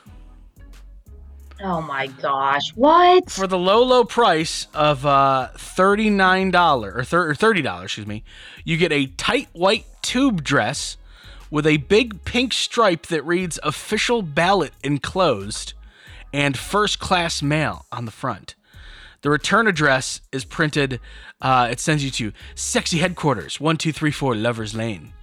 Oh 1.63 1.81
my 1.81 2.07
gosh. 2.07 2.71
What? 2.75 3.29
for 3.29 3.47
the 3.47 3.57
low 3.57 3.83
low 3.83 4.03
price 4.03 4.67
of 4.74 5.05
uh, 5.05 5.50
$39 5.55 6.95
or, 6.95 7.03
thir- 7.03 7.29
or 7.29 7.33
$30 7.33 7.83
excuse 7.83 8.05
me 8.07 8.24
you 8.63 8.77
get 8.77 8.91
a 8.91 9.07
tight 9.07 9.47
white 9.53 9.85
tube 10.01 10.43
dress 10.43 10.97
with 11.50 11.65
a 11.65 11.77
big 11.77 12.24
pink 12.25 12.51
stripe 12.53 13.05
that 13.07 13.24
reads 13.25 13.59
official 13.63 14.21
ballot 14.21 14.74
enclosed 14.83 15.74
and 16.33 16.57
first 16.57 17.00
class 17.00 17.41
mail 17.41 17.85
on 17.91 18.05
the 18.05 18.12
front 18.12 18.55
the 19.21 19.29
return 19.29 19.67
address 19.67 20.21
is 20.31 20.43
printed 20.45 21.00
uh, 21.41 21.67
it 21.71 21.79
sends 21.79 22.03
you 22.03 22.12
to 22.12 22.31
sexy 22.55 22.97
headquarters 22.97 23.59
1234 23.59 24.35
lovers 24.35 24.75
lane 24.75 25.13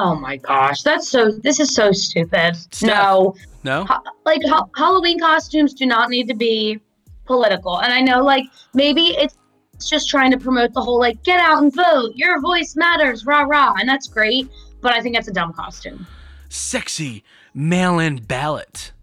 Oh 0.00 0.14
my 0.14 0.36
gosh, 0.36 0.82
that's 0.82 1.08
so. 1.08 1.32
This 1.32 1.58
is 1.58 1.74
so 1.74 1.90
stupid. 1.92 2.54
Steph. 2.70 2.82
No, 2.88 3.34
No? 3.64 3.84
Ha- 3.84 4.02
like 4.24 4.40
ha- 4.46 4.66
Halloween 4.76 5.18
costumes 5.18 5.74
do 5.74 5.86
not 5.86 6.08
need 6.08 6.28
to 6.28 6.34
be 6.34 6.80
political. 7.24 7.80
And 7.80 7.92
I 7.92 8.00
know, 8.00 8.22
like 8.22 8.44
maybe 8.74 9.16
it's 9.18 9.36
just 9.84 10.08
trying 10.08 10.30
to 10.30 10.38
promote 10.38 10.72
the 10.72 10.80
whole 10.80 11.00
like 11.00 11.22
get 11.24 11.40
out 11.40 11.62
and 11.62 11.74
vote, 11.74 12.12
your 12.14 12.40
voice 12.40 12.76
matters, 12.76 13.26
rah 13.26 13.42
rah, 13.42 13.74
and 13.80 13.88
that's 13.88 14.06
great. 14.06 14.48
But 14.80 14.92
I 14.94 15.00
think 15.00 15.16
that's 15.16 15.26
a 15.28 15.32
dumb 15.32 15.52
costume. 15.52 16.06
Sexy 16.48 17.24
mail 17.54 17.98
in 17.98 18.16
ballot. 18.18 18.92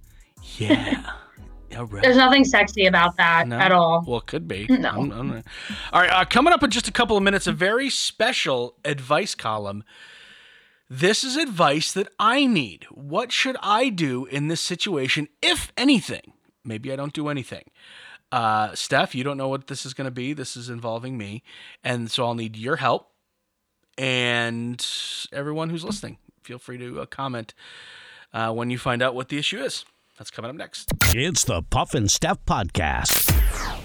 Yeah. 0.58 1.04
right. 1.78 2.02
There's 2.02 2.16
nothing 2.16 2.46
sexy 2.46 2.86
about 2.86 3.18
that 3.18 3.50
No? 3.50 3.58
at 3.58 3.74
all. 3.74 4.06
Well, 4.08 4.20
it 4.20 4.28
could 4.28 4.48
be. 4.48 4.66
No. 4.70 4.88
I'm- 4.90 5.12
I'm 5.12 5.44
All 5.92 6.02
right. 6.02 6.10
Uh, 6.10 6.24
coming 6.24 6.54
up 6.54 6.64
in 6.64 6.70
just 6.70 6.88
a 6.88 6.92
couple 6.94 7.18
of 7.18 7.24
minutes, 7.24 7.46
a 7.46 7.52
very 7.52 7.90
special 7.90 8.78
advice 8.86 9.36
column. 9.36 9.84
This 10.90 11.24
is 11.24 11.36
advice 11.36 11.92
that 11.94 12.10
I 12.20 12.46
need. 12.46 12.86
What 12.92 13.32
should 13.32 13.58
I 13.62 13.90
do 13.90 14.26
in 14.26 14.50
this 14.50 14.62
situation, 14.62 15.28
if 15.42 15.72
anything? 15.76 16.34
Maybe 16.64 16.92
I 16.92 16.96
don't 16.96 17.14
do 17.14 17.28
anything. 17.28 17.72
Uh, 18.32 18.76
Steph, 18.76 19.16
you 19.16 19.24
don't 19.24 19.38
know 19.38 19.48
what 19.48 19.66
this 19.68 19.86
is 19.86 19.96
going 19.96 20.06
to 20.06 20.12
be. 20.12 20.34
This 20.34 20.56
is 20.56 20.70
involving 20.70 21.18
me. 21.18 21.42
And 21.84 22.12
so 22.12 22.26
I'll 22.26 22.36
need 22.36 22.56
your 22.56 22.76
help. 22.76 23.10
And 23.98 24.86
everyone 25.32 25.70
who's 25.70 25.84
listening, 25.84 26.18
feel 26.44 26.60
free 26.60 26.78
to 26.78 27.02
uh, 27.02 27.06
comment 27.08 27.56
uh, 28.34 28.52
when 28.52 28.70
you 28.70 28.78
find 28.78 29.02
out 29.02 29.16
what 29.16 29.30
the 29.30 29.40
issue 29.40 29.60
is. 29.60 29.86
That's 30.20 30.30
coming 30.30 30.50
up 30.50 30.56
next. 30.56 30.92
It's 31.16 31.46
the 31.46 31.64
Puff 31.64 31.94
and 31.96 32.12
Steph 32.12 32.46
Podcast. 32.46 33.85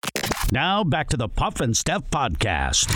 Now 0.53 0.83
back 0.83 1.07
to 1.07 1.17
the 1.17 1.29
Puff 1.29 1.61
and 1.61 1.77
Steph 1.77 2.11
Podcast. 2.11 2.89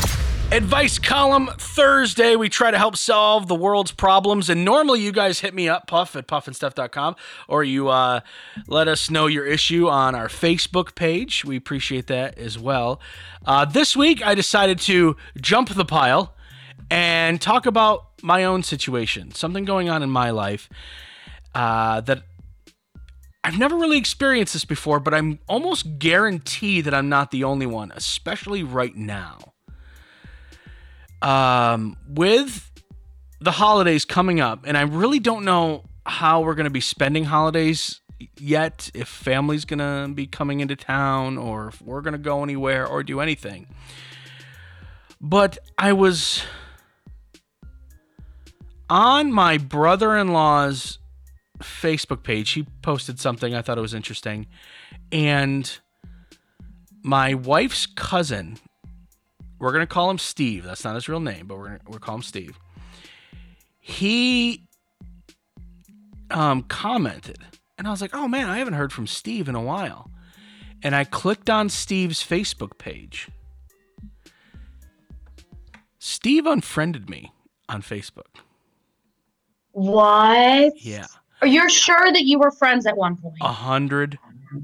Advice 0.51 0.99
column 0.99 1.49
Thursday. 1.57 2.35
We 2.35 2.49
try 2.49 2.69
to 2.69 2.77
help 2.77 2.97
solve 2.97 3.47
the 3.47 3.55
world's 3.55 3.93
problems. 3.93 4.49
And 4.49 4.65
normally 4.65 4.99
you 4.99 5.13
guys 5.13 5.39
hit 5.39 5.53
me 5.53 5.69
up, 5.69 5.87
puff 5.87 6.17
at 6.17 6.27
puffandstuff.com, 6.27 7.15
or 7.47 7.63
you 7.63 7.87
uh, 7.87 8.19
let 8.67 8.89
us 8.89 9.09
know 9.09 9.27
your 9.27 9.45
issue 9.45 9.87
on 9.87 10.15
our 10.15 10.27
Facebook 10.27 10.95
page. 10.95 11.45
We 11.45 11.55
appreciate 11.55 12.07
that 12.07 12.37
as 12.37 12.59
well. 12.59 12.99
Uh, 13.45 13.63
this 13.63 13.95
week 13.95 14.21
I 14.21 14.35
decided 14.35 14.77
to 14.81 15.15
jump 15.39 15.69
the 15.69 15.85
pile 15.85 16.35
and 16.91 17.39
talk 17.39 17.65
about 17.65 18.07
my 18.21 18.43
own 18.43 18.63
situation, 18.63 19.33
something 19.33 19.63
going 19.63 19.87
on 19.87 20.03
in 20.03 20.09
my 20.09 20.29
life 20.29 20.69
uh, 21.55 22.01
that 22.01 22.23
I've 23.45 23.59
never 23.59 23.75
really 23.75 23.99
experienced 23.99 24.53
this 24.53 24.65
before, 24.65 24.99
but 24.99 25.13
I'm 25.13 25.37
almost 25.47 25.99
guaranteed 25.99 26.85
that 26.85 26.95
I'm 26.95 27.09
not 27.09 27.29
the 27.29 27.43
only 27.43 27.67
one, 27.67 27.91
especially 27.95 28.63
right 28.63 28.95
now. 28.95 29.53
Um, 31.21 31.95
with 32.07 32.71
the 33.39 33.51
holidays 33.51 34.03
coming 34.03 34.39
up, 34.39 34.63
and 34.65 34.75
I 34.75 34.81
really 34.81 35.19
don't 35.19 35.45
know 35.45 35.83
how 36.07 36.41
we're 36.41 36.55
going 36.55 36.63
to 36.63 36.71
be 36.71 36.81
spending 36.81 37.25
holidays 37.25 38.01
yet, 38.39 38.89
if 38.95 39.07
family's 39.07 39.63
going 39.63 39.77
to 39.77 40.11
be 40.11 40.25
coming 40.25 40.59
into 40.59 40.75
town, 40.75 41.37
or 41.37 41.67
if 41.67 41.79
we're 41.83 42.01
going 42.01 42.13
to 42.13 42.17
go 42.17 42.41
anywhere 42.41 42.87
or 42.87 43.03
do 43.03 43.19
anything. 43.19 43.67
But 45.21 45.59
I 45.77 45.93
was 45.93 46.41
on 48.89 49.31
my 49.31 49.59
brother 49.59 50.17
in 50.17 50.29
law's 50.29 50.97
Facebook 51.59 52.23
page. 52.23 52.51
He 52.51 52.65
posted 52.81 53.19
something 53.19 53.53
I 53.53 53.61
thought 53.61 53.77
it 53.77 53.81
was 53.81 53.93
interesting. 53.93 54.47
And 55.11 55.79
my 57.03 57.33
wife's 57.33 57.85
cousin, 57.85 58.57
we're 59.59 59.71
going 59.71 59.85
to 59.85 59.93
call 59.93 60.09
him 60.09 60.17
Steve. 60.17 60.63
That's 60.63 60.83
not 60.83 60.95
his 60.95 61.07
real 61.07 61.19
name, 61.19 61.47
but 61.47 61.57
we're 61.57 61.67
going 61.67 61.79
to 61.79 61.85
we'll 61.87 61.99
call 61.99 62.15
him 62.15 62.23
Steve. 62.23 62.57
He 63.79 64.67
um, 66.31 66.63
commented, 66.63 67.37
and 67.77 67.87
I 67.87 67.91
was 67.91 68.01
like, 68.01 68.15
oh 68.15 68.27
man, 68.27 68.49
I 68.49 68.57
haven't 68.57 68.73
heard 68.73 68.91
from 68.91 69.07
Steve 69.07 69.47
in 69.47 69.55
a 69.55 69.61
while. 69.61 70.09
And 70.83 70.95
I 70.95 71.03
clicked 71.03 71.49
on 71.49 71.69
Steve's 71.69 72.23
Facebook 72.23 72.77
page. 72.77 73.29
Steve 75.99 76.45
unfriended 76.45 77.09
me 77.09 77.31
on 77.69 77.81
Facebook. 77.81 78.39
What? 79.71 80.73
Yeah. 80.83 81.07
Are 81.45 81.47
you 81.47 81.69
sure 81.69 82.11
that 82.11 82.23
you 82.23 82.39
were 82.39 82.49
friends 82.49 82.87
at 82.87 82.97
one 82.97 83.17
point? 83.17 83.35
A 83.39 83.51
hundred 83.51 84.17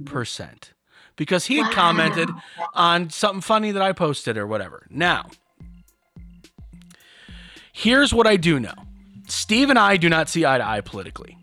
percent. 0.04 0.74
Because 1.16 1.46
he 1.46 1.58
had 1.58 1.68
Wow. 1.68 1.74
commented 1.74 2.30
on 2.74 3.12
something 3.12 3.42
funny 3.42 3.70
that 3.70 3.84
I 3.84 3.92
posted 3.92 4.36
or 4.36 4.48
whatever. 4.48 4.88
Now, 4.90 5.28
here's 7.72 8.12
what 8.16 8.26
I 8.26 8.36
do 8.36 8.60
know 8.60 8.74
Steve 9.28 9.70
and 9.70 9.78
I 9.78 9.96
do 9.98 10.10
not 10.10 10.28
see 10.28 10.44
eye 10.44 10.58
to 10.58 10.68
eye 10.68 10.82
politically. 10.82 11.38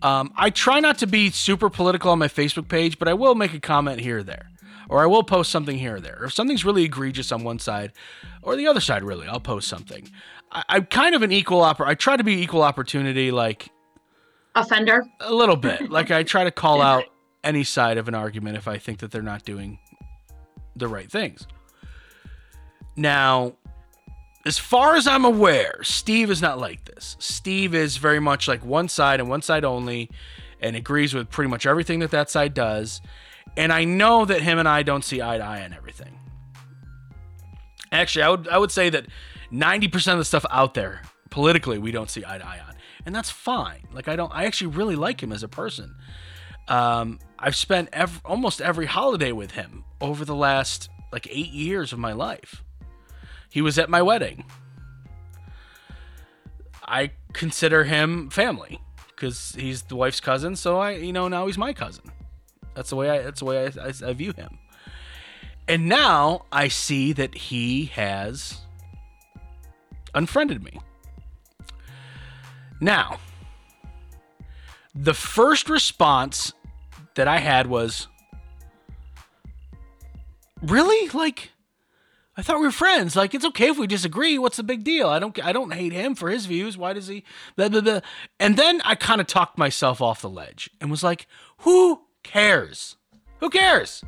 Um, 0.00 0.32
I 0.36 0.50
try 0.50 0.78
not 0.78 0.98
to 0.98 1.08
be 1.08 1.30
super 1.30 1.68
political 1.68 2.12
on 2.12 2.20
my 2.20 2.28
Facebook 2.28 2.68
page, 2.68 3.00
but 3.00 3.08
I 3.08 3.14
will 3.14 3.34
make 3.34 3.52
a 3.52 3.58
comment 3.58 4.00
here 4.00 4.18
or 4.18 4.22
there. 4.22 4.48
Or 4.88 5.02
I 5.02 5.06
will 5.06 5.24
post 5.24 5.50
something 5.50 5.76
here 5.76 5.96
or 5.96 6.00
there. 6.00 6.22
If 6.22 6.32
something's 6.34 6.64
really 6.64 6.84
egregious 6.84 7.32
on 7.32 7.42
one 7.42 7.58
side, 7.58 7.92
or 8.42 8.54
the 8.54 8.68
other 8.68 8.80
side, 8.80 9.02
really, 9.02 9.26
I'll 9.26 9.40
post 9.40 9.66
something. 9.66 10.08
I, 10.52 10.62
I'm 10.68 10.86
kind 10.86 11.16
of 11.16 11.22
an 11.22 11.32
equal 11.32 11.62
oppor. 11.62 11.84
I 11.84 11.94
try 11.94 12.16
to 12.16 12.24
be 12.24 12.40
equal 12.40 12.62
opportunity, 12.62 13.32
like 13.32 13.70
Offender? 14.54 15.04
a 15.20 15.32
little 15.32 15.56
bit. 15.56 15.80
Like 15.90 16.10
I 16.10 16.22
try 16.22 16.44
to 16.44 16.50
call 16.50 16.82
out 16.82 17.04
any 17.42 17.64
side 17.64 17.98
of 17.98 18.08
an 18.08 18.14
argument 18.14 18.56
if 18.56 18.68
I 18.68 18.78
think 18.78 18.98
that 18.98 19.10
they're 19.10 19.22
not 19.22 19.44
doing 19.44 19.78
the 20.76 20.88
right 20.88 21.10
things. 21.10 21.46
Now, 22.96 23.54
as 24.46 24.58
far 24.58 24.96
as 24.96 25.06
I'm 25.06 25.24
aware, 25.24 25.82
Steve 25.82 26.30
is 26.30 26.40
not 26.40 26.58
like 26.58 26.84
this. 26.84 27.16
Steve 27.18 27.74
is 27.74 27.96
very 27.96 28.20
much 28.20 28.48
like 28.48 28.64
one 28.64 28.88
side 28.88 29.20
and 29.20 29.28
one 29.28 29.42
side 29.42 29.64
only 29.64 30.10
and 30.60 30.76
agrees 30.76 31.14
with 31.14 31.30
pretty 31.30 31.50
much 31.50 31.66
everything 31.66 32.00
that 32.00 32.10
that 32.10 32.30
side 32.30 32.54
does. 32.54 33.00
And 33.56 33.72
I 33.72 33.84
know 33.84 34.24
that 34.24 34.42
him 34.42 34.58
and 34.58 34.68
I 34.68 34.82
don't 34.82 35.04
see 35.04 35.20
eye 35.20 35.38
to 35.38 35.44
eye 35.44 35.62
on 35.62 35.72
everything. 35.72 36.18
Actually, 37.92 38.22
I 38.22 38.28
would 38.30 38.48
I 38.48 38.58
would 38.58 38.70
say 38.70 38.88
that 38.90 39.06
90% 39.52 40.12
of 40.12 40.18
the 40.18 40.24
stuff 40.24 40.46
out 40.50 40.74
there 40.74 41.02
politically 41.30 41.78
we 41.78 41.90
don't 41.90 42.10
see 42.10 42.24
eye 42.26 42.38
to 42.38 42.46
eye 42.46 42.60
on. 42.66 42.69
And 43.06 43.14
that's 43.14 43.30
fine. 43.30 43.88
Like 43.92 44.08
I 44.08 44.16
don't 44.16 44.32
I 44.32 44.44
actually 44.44 44.68
really 44.68 44.96
like 44.96 45.22
him 45.22 45.32
as 45.32 45.42
a 45.42 45.48
person. 45.48 45.94
Um, 46.68 47.18
I've 47.38 47.56
spent 47.56 47.88
ev- 47.92 48.20
almost 48.24 48.60
every 48.60 48.86
holiday 48.86 49.32
with 49.32 49.52
him 49.52 49.84
over 50.00 50.24
the 50.24 50.36
last 50.36 50.88
like 51.12 51.26
8 51.28 51.48
years 51.48 51.92
of 51.92 51.98
my 51.98 52.12
life. 52.12 52.62
He 53.50 53.60
was 53.60 53.78
at 53.78 53.90
my 53.90 54.02
wedding. 54.02 54.44
I 56.84 57.12
consider 57.32 57.84
him 57.84 58.30
family 58.30 58.80
because 59.08 59.54
he's 59.56 59.82
the 59.82 59.96
wife's 59.96 60.20
cousin. 60.20 60.56
So 60.56 60.78
I, 60.78 60.92
you 60.92 61.12
know, 61.12 61.28
now 61.28 61.46
he's 61.46 61.58
my 61.58 61.72
cousin. 61.72 62.04
That's 62.74 62.90
the 62.90 62.96
way 62.96 63.10
I. 63.10 63.22
That's 63.22 63.40
the 63.40 63.44
way 63.46 63.66
I, 63.66 63.86
I, 63.86 64.10
I 64.10 64.12
view 64.12 64.32
him. 64.32 64.58
And 65.68 65.88
now 65.88 66.46
I 66.50 66.68
see 66.68 67.12
that 67.12 67.34
he 67.34 67.86
has 67.86 68.60
unfriended 70.14 70.64
me. 70.64 70.80
Now, 72.80 73.18
the 74.94 75.14
first 75.14 75.68
response 75.68 76.52
that 77.14 77.28
I 77.28 77.38
had 77.38 77.66
was, 77.66 78.08
"Really? 80.62 81.08
Like, 81.10 81.52
I 82.36 82.42
thought 82.42 82.58
we 82.58 82.66
were 82.66 82.72
friends. 82.72 83.16
Like, 83.16 83.34
it's 83.34 83.44
okay 83.44 83.68
if 83.68 83.78
we 83.78 83.86
disagree. 83.86 84.38
What's 84.38 84.56
the 84.56 84.62
big 84.62 84.82
deal? 84.82 85.08
I 85.08 85.18
don't, 85.18 85.44
I 85.44 85.52
don't 85.52 85.72
hate 85.72 85.92
him 85.92 86.14
for 86.14 86.30
his 86.30 86.46
views. 86.46 86.78
Why 86.78 86.92
does 86.92 87.08
he?" 87.08 87.24
Blah, 87.56 87.68
blah, 87.68 87.82
blah. 87.82 88.00
And 88.38 88.56
then 88.56 88.80
I 88.84 88.94
kind 88.94 89.20
of 89.20 89.26
talked 89.26 89.58
myself 89.58 90.00
off 90.00 90.22
the 90.22 90.30
ledge 90.30 90.70
and 90.80 90.90
was 90.90 91.02
like, 91.02 91.26
"Who 91.58 92.02
cares? 92.22 92.96
Who 93.40 93.50
cares?" 93.50 94.02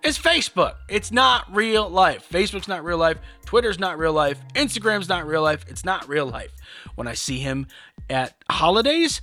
It's 0.00 0.18
Facebook. 0.18 0.74
It's 0.88 1.10
not 1.10 1.52
real 1.52 1.88
life. 1.88 2.28
Facebook's 2.30 2.68
not 2.68 2.84
real 2.84 2.98
life. 2.98 3.18
Twitter's 3.44 3.80
not 3.80 3.98
real 3.98 4.12
life. 4.12 4.38
Instagram's 4.54 5.08
not 5.08 5.26
real 5.26 5.42
life. 5.42 5.64
It's 5.66 5.84
not 5.84 6.08
real 6.08 6.26
life. 6.26 6.52
When 6.94 7.08
I 7.08 7.14
see 7.14 7.38
him 7.40 7.66
at 8.10 8.34
holidays, 8.50 9.20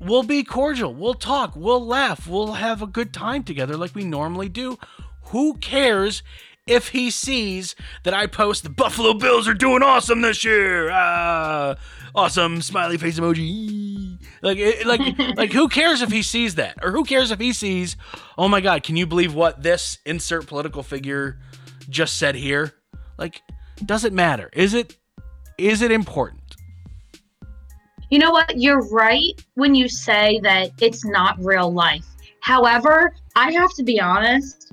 we'll 0.00 0.22
be 0.22 0.44
cordial. 0.44 0.94
We'll 0.94 1.14
talk. 1.14 1.54
We'll 1.54 1.84
laugh. 1.84 2.26
We'll 2.26 2.54
have 2.54 2.82
a 2.82 2.86
good 2.86 3.12
time 3.12 3.44
together 3.44 3.76
like 3.76 3.94
we 3.94 4.04
normally 4.04 4.48
do. 4.48 4.78
Who 5.26 5.54
cares 5.58 6.22
if 6.66 6.88
he 6.88 7.10
sees 7.10 7.74
that 8.04 8.14
I 8.14 8.26
post 8.26 8.62
the 8.62 8.70
Buffalo 8.70 9.14
Bills 9.14 9.48
are 9.48 9.54
doing 9.54 9.82
awesome 9.82 10.20
this 10.22 10.44
year? 10.44 10.90
Ah, 10.90 11.76
awesome 12.14 12.62
smiley 12.62 12.96
face 12.96 13.18
emoji. 13.18 14.18
Like, 14.42 14.58
it, 14.58 14.86
like, 14.86 15.00
like, 15.36 15.52
who 15.52 15.68
cares 15.68 16.02
if 16.02 16.10
he 16.10 16.22
sees 16.22 16.56
that, 16.56 16.78
or 16.82 16.92
who 16.92 17.04
cares 17.04 17.30
if 17.30 17.40
he 17.40 17.52
sees? 17.52 17.96
Oh 18.38 18.48
my 18.48 18.60
God! 18.60 18.82
Can 18.82 18.96
you 18.96 19.06
believe 19.06 19.34
what 19.34 19.62
this 19.62 19.98
insert 20.06 20.46
political 20.46 20.82
figure 20.82 21.38
just 21.88 22.18
said 22.18 22.34
here? 22.34 22.74
Like, 23.18 23.42
does 23.84 24.04
it 24.04 24.12
matter? 24.12 24.50
Is 24.52 24.74
it? 24.74 24.96
Is 25.58 25.82
it 25.82 25.90
important? 25.90 26.39
You 28.10 28.18
know 28.18 28.32
what? 28.32 28.58
You're 28.58 28.82
right 28.88 29.40
when 29.54 29.74
you 29.74 29.88
say 29.88 30.40
that 30.42 30.72
it's 30.80 31.04
not 31.04 31.38
real 31.38 31.72
life. 31.72 32.04
However, 32.40 33.14
I 33.36 33.52
have 33.52 33.72
to 33.74 33.84
be 33.84 34.00
honest. 34.00 34.72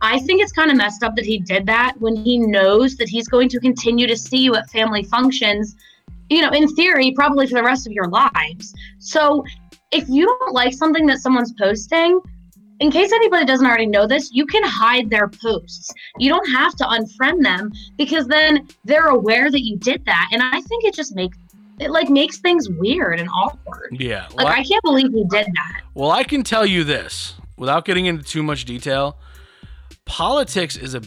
I 0.00 0.18
think 0.18 0.42
it's 0.42 0.52
kind 0.52 0.70
of 0.70 0.76
messed 0.76 1.04
up 1.04 1.14
that 1.14 1.24
he 1.24 1.38
did 1.38 1.66
that 1.66 1.94
when 2.00 2.16
he 2.16 2.36
knows 2.36 2.96
that 2.96 3.08
he's 3.08 3.28
going 3.28 3.48
to 3.50 3.60
continue 3.60 4.06
to 4.08 4.16
see 4.16 4.38
you 4.38 4.56
at 4.56 4.68
family 4.70 5.04
functions, 5.04 5.76
you 6.28 6.42
know, 6.42 6.50
in 6.50 6.68
theory, 6.74 7.12
probably 7.12 7.46
for 7.46 7.54
the 7.54 7.62
rest 7.62 7.86
of 7.86 7.92
your 7.92 8.08
lives. 8.08 8.74
So 8.98 9.44
if 9.92 10.08
you 10.08 10.26
don't 10.26 10.52
like 10.52 10.74
something 10.74 11.06
that 11.06 11.20
someone's 11.20 11.54
posting, 11.56 12.20
in 12.80 12.90
case 12.90 13.12
anybody 13.12 13.46
doesn't 13.46 13.66
already 13.66 13.86
know 13.86 14.06
this, 14.06 14.30
you 14.32 14.46
can 14.46 14.64
hide 14.64 15.08
their 15.08 15.28
posts. 15.28 15.92
You 16.18 16.28
don't 16.28 16.50
have 16.50 16.74
to 16.76 16.84
unfriend 16.84 17.44
them 17.44 17.72
because 17.96 18.26
then 18.26 18.66
they're 18.84 19.08
aware 19.08 19.50
that 19.50 19.62
you 19.62 19.78
did 19.78 20.04
that. 20.06 20.30
And 20.32 20.42
I 20.42 20.60
think 20.62 20.84
it 20.84 20.92
just 20.92 21.14
makes 21.14 21.38
it 21.80 21.90
like 21.90 22.08
makes 22.08 22.38
things 22.38 22.68
weird 22.68 23.20
and 23.20 23.28
awkward. 23.28 23.96
Yeah. 23.98 24.26
Like 24.34 24.46
well, 24.46 24.46
I 24.48 24.62
can't 24.62 24.82
believe 24.82 25.12
he 25.12 25.24
did 25.24 25.46
that. 25.46 25.82
Well, 25.94 26.10
I 26.10 26.24
can 26.24 26.42
tell 26.42 26.66
you 26.66 26.84
this 26.84 27.34
without 27.56 27.84
getting 27.84 28.06
into 28.06 28.22
too 28.22 28.42
much 28.42 28.64
detail. 28.64 29.18
Politics 30.04 30.76
is 30.76 30.94
a 30.94 31.02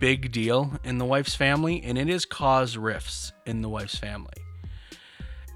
big 0.00 0.32
deal 0.32 0.72
in 0.84 0.98
the 0.98 1.04
wife's 1.04 1.34
family, 1.34 1.82
and 1.84 1.96
it 1.96 2.08
has 2.08 2.24
caused 2.24 2.76
rifts 2.76 3.32
in 3.46 3.62
the 3.62 3.68
wife's 3.68 3.96
family. 3.96 4.32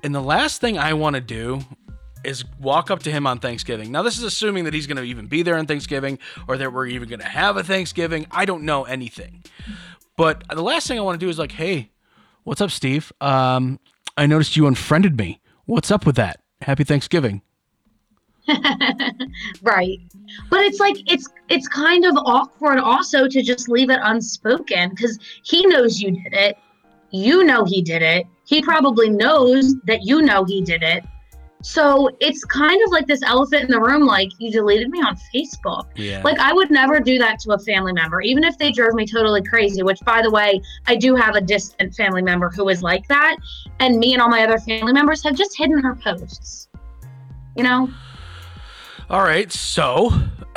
And 0.04 0.14
the 0.14 0.22
last 0.22 0.60
thing 0.60 0.78
I 0.78 0.92
want 0.92 1.16
to 1.16 1.20
do 1.20 1.60
is 2.22 2.44
walk 2.60 2.90
up 2.90 3.02
to 3.04 3.10
him 3.10 3.26
on 3.26 3.38
Thanksgiving. 3.38 3.90
Now, 3.90 4.02
this 4.02 4.18
is 4.18 4.24
assuming 4.24 4.64
that 4.64 4.74
he's 4.74 4.86
going 4.86 4.98
to 4.98 5.02
even 5.02 5.26
be 5.26 5.42
there 5.42 5.56
on 5.56 5.66
Thanksgiving 5.66 6.18
or 6.48 6.56
that 6.58 6.72
we're 6.72 6.86
even 6.86 7.08
going 7.08 7.20
to 7.20 7.26
have 7.26 7.56
a 7.56 7.64
Thanksgiving. 7.64 8.26
I 8.30 8.44
don't 8.44 8.62
know 8.64 8.84
anything. 8.84 9.44
But 10.16 10.44
the 10.48 10.62
last 10.62 10.86
thing 10.86 10.98
I 10.98 11.02
want 11.02 11.18
to 11.18 11.24
do 11.24 11.30
is 11.30 11.38
like, 11.38 11.52
hey, 11.52 11.90
what's 12.44 12.60
up, 12.60 12.70
Steve? 12.70 13.12
Um, 13.20 13.78
I 14.16 14.26
noticed 14.26 14.56
you 14.56 14.66
unfriended 14.66 15.18
me. 15.18 15.40
What's 15.66 15.90
up 15.90 16.06
with 16.06 16.16
that? 16.16 16.40
Happy 16.62 16.84
Thanksgiving. 16.84 17.42
right 19.62 19.98
but 20.50 20.60
it's 20.60 20.78
like 20.78 20.96
it's 21.10 21.28
it's 21.48 21.66
kind 21.66 22.04
of 22.04 22.16
awkward 22.18 22.78
also 22.78 23.26
to 23.26 23.42
just 23.42 23.68
leave 23.68 23.90
it 23.90 23.98
unspoken 24.04 24.90
because 24.90 25.18
he 25.42 25.66
knows 25.66 26.00
you 26.00 26.12
did 26.12 26.32
it 26.32 26.56
you 27.10 27.42
know 27.42 27.64
he 27.64 27.82
did 27.82 28.02
it 28.02 28.24
he 28.44 28.62
probably 28.62 29.10
knows 29.10 29.74
that 29.86 30.04
you 30.04 30.22
know 30.22 30.44
he 30.44 30.62
did 30.62 30.84
it 30.84 31.02
so 31.66 32.08
it's 32.20 32.44
kind 32.44 32.80
of 32.84 32.92
like 32.92 33.08
this 33.08 33.22
elephant 33.24 33.64
in 33.64 33.70
the 33.70 33.80
room 33.80 34.06
like 34.06 34.28
you 34.38 34.52
deleted 34.52 34.88
me 34.88 35.00
on 35.00 35.16
facebook 35.34 35.84
Yeah. 35.96 36.22
like 36.22 36.38
i 36.38 36.52
would 36.52 36.70
never 36.70 37.00
do 37.00 37.18
that 37.18 37.40
to 37.40 37.54
a 37.54 37.58
family 37.58 37.92
member 37.92 38.20
even 38.20 38.44
if 38.44 38.56
they 38.56 38.70
drove 38.70 38.94
me 38.94 39.04
totally 39.04 39.42
crazy 39.42 39.82
which 39.82 39.98
by 40.04 40.22
the 40.22 40.30
way 40.30 40.60
i 40.86 40.94
do 40.94 41.16
have 41.16 41.34
a 41.34 41.40
distant 41.40 41.92
family 41.94 42.22
member 42.22 42.50
who 42.50 42.68
is 42.68 42.82
like 42.84 43.08
that 43.08 43.36
and 43.80 43.98
me 43.98 44.12
and 44.12 44.22
all 44.22 44.28
my 44.28 44.44
other 44.44 44.58
family 44.58 44.92
members 44.92 45.24
have 45.24 45.34
just 45.34 45.56
hidden 45.58 45.82
her 45.82 45.96
posts 45.96 46.68
you 47.56 47.64
know 47.64 47.88
All 49.10 49.22
right, 49.22 49.50
so 49.50 50.12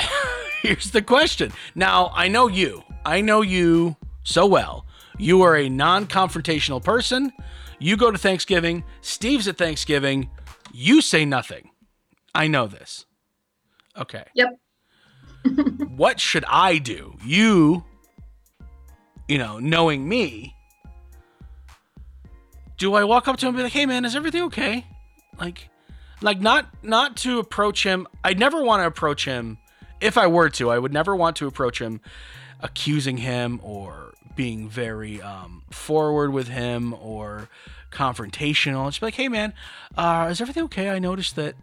here's 0.61 0.91
the 0.91 1.01
question. 1.01 1.51
Now, 1.75 2.11
I 2.15 2.27
know 2.27 2.47
you. 2.47 2.83
I 3.05 3.21
know 3.21 3.41
you 3.41 3.95
so 4.23 4.47
well. 4.47 4.85
You 5.19 5.43
are 5.43 5.55
a 5.55 5.69
non 5.69 6.07
confrontational 6.07 6.83
person. 6.83 7.31
You 7.77 7.95
go 7.95 8.09
to 8.09 8.17
Thanksgiving. 8.17 8.83
Steve's 9.01 9.47
at 9.47 9.57
Thanksgiving. 9.57 10.29
You 10.73 11.01
say 11.01 11.25
nothing. 11.25 11.71
I 12.33 12.47
know 12.47 12.67
this. 12.67 13.05
Okay. 13.97 14.25
Yep. 14.33 14.59
what 15.95 16.19
should 16.19 16.45
I 16.47 16.77
do? 16.77 17.15
You, 17.23 17.83
you 19.27 19.37
know, 19.37 19.59
knowing 19.59 20.07
me, 20.07 20.55
do 22.77 22.93
I 22.93 23.03
walk 23.03 23.27
up 23.27 23.37
to 23.37 23.45
him 23.45 23.49
and 23.49 23.57
be 23.57 23.63
like, 23.63 23.73
hey 23.73 23.85
man, 23.85 24.05
is 24.05 24.15
everything 24.15 24.43
okay? 24.43 24.85
Like, 25.39 25.69
like 26.21 26.39
not 26.39 26.67
not 26.83 27.17
to 27.17 27.39
approach 27.39 27.83
him 27.83 28.07
i'd 28.23 28.39
never 28.39 28.61
want 28.61 28.81
to 28.81 28.87
approach 28.87 29.25
him 29.25 29.57
if 30.01 30.17
i 30.17 30.27
were 30.27 30.49
to 30.49 30.69
i 30.69 30.77
would 30.77 30.93
never 30.93 31.15
want 31.15 31.35
to 31.35 31.47
approach 31.47 31.81
him 31.81 32.01
accusing 32.61 33.17
him 33.17 33.59
or 33.63 34.13
being 34.35 34.69
very 34.69 35.21
um, 35.21 35.63
forward 35.69 36.31
with 36.31 36.47
him 36.47 36.93
or 36.93 37.49
confrontational 37.91 38.85
just 38.87 38.99
be 38.99 39.07
like 39.07 39.15
hey 39.15 39.27
man 39.27 39.53
uh, 39.97 40.27
is 40.29 40.41
everything 40.41 40.63
okay 40.63 40.89
i 40.89 40.99
noticed 40.99 41.35
that 41.35 41.55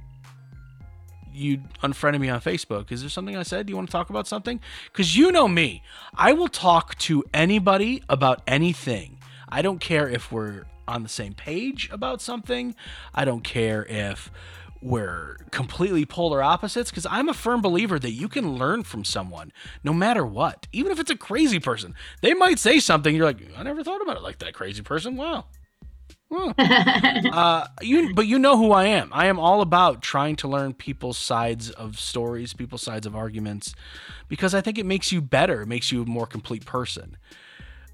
you 1.32 1.60
unfriended 1.82 2.20
me 2.20 2.28
on 2.28 2.40
facebook 2.40 2.90
is 2.90 3.00
there 3.00 3.10
something 3.10 3.36
i 3.36 3.42
said 3.42 3.66
do 3.66 3.70
you 3.70 3.76
want 3.76 3.88
to 3.88 3.92
talk 3.92 4.10
about 4.10 4.26
something 4.26 4.58
because 4.92 5.16
you 5.16 5.30
know 5.30 5.46
me 5.46 5.82
i 6.14 6.32
will 6.32 6.48
talk 6.48 6.96
to 6.96 7.22
anybody 7.34 8.02
about 8.08 8.42
anything 8.46 9.18
i 9.48 9.60
don't 9.60 9.80
care 9.80 10.08
if 10.08 10.32
we're 10.32 10.64
on 10.88 11.02
the 11.02 11.08
same 11.08 11.34
page 11.34 11.88
about 11.90 12.20
something. 12.20 12.74
I 13.14 13.24
don't 13.24 13.42
care 13.42 13.84
if 13.86 14.30
we're 14.82 15.38
completely 15.50 16.04
polar 16.04 16.42
opposites 16.42 16.90
because 16.90 17.06
I'm 17.06 17.28
a 17.28 17.34
firm 17.34 17.60
believer 17.60 17.98
that 17.98 18.12
you 18.12 18.28
can 18.28 18.56
learn 18.56 18.82
from 18.82 19.04
someone 19.04 19.52
no 19.82 19.92
matter 19.92 20.24
what. 20.24 20.66
Even 20.72 20.92
if 20.92 21.00
it's 21.00 21.10
a 21.10 21.16
crazy 21.16 21.58
person, 21.58 21.94
they 22.20 22.34
might 22.34 22.58
say 22.58 22.78
something. 22.78 23.14
You're 23.14 23.26
like, 23.26 23.42
I 23.56 23.62
never 23.62 23.82
thought 23.82 24.02
about 24.02 24.16
it 24.16 24.22
like 24.22 24.38
that 24.38 24.54
crazy 24.54 24.82
person. 24.82 25.16
Wow. 25.16 25.46
Uh, 26.58 27.66
you, 27.82 28.14
but 28.14 28.26
you 28.26 28.38
know 28.38 28.56
who 28.56 28.72
I 28.72 28.86
am. 28.86 29.10
I 29.12 29.26
am 29.26 29.38
all 29.38 29.60
about 29.60 30.02
trying 30.02 30.36
to 30.36 30.48
learn 30.48 30.72
people's 30.74 31.18
sides 31.18 31.70
of 31.70 31.98
stories, 31.98 32.52
people's 32.52 32.82
sides 32.82 33.06
of 33.06 33.14
arguments, 33.14 33.74
because 34.28 34.54
I 34.54 34.60
think 34.60 34.78
it 34.78 34.86
makes 34.86 35.12
you 35.12 35.20
better. 35.20 35.62
It 35.62 35.66
makes 35.66 35.92
you 35.92 36.02
a 36.02 36.06
more 36.06 36.26
complete 36.26 36.64
person. 36.64 37.16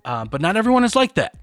Uh, 0.04 0.24
but 0.24 0.40
not 0.40 0.56
everyone 0.56 0.84
is 0.84 0.94
like 0.94 1.14
that. 1.14 1.36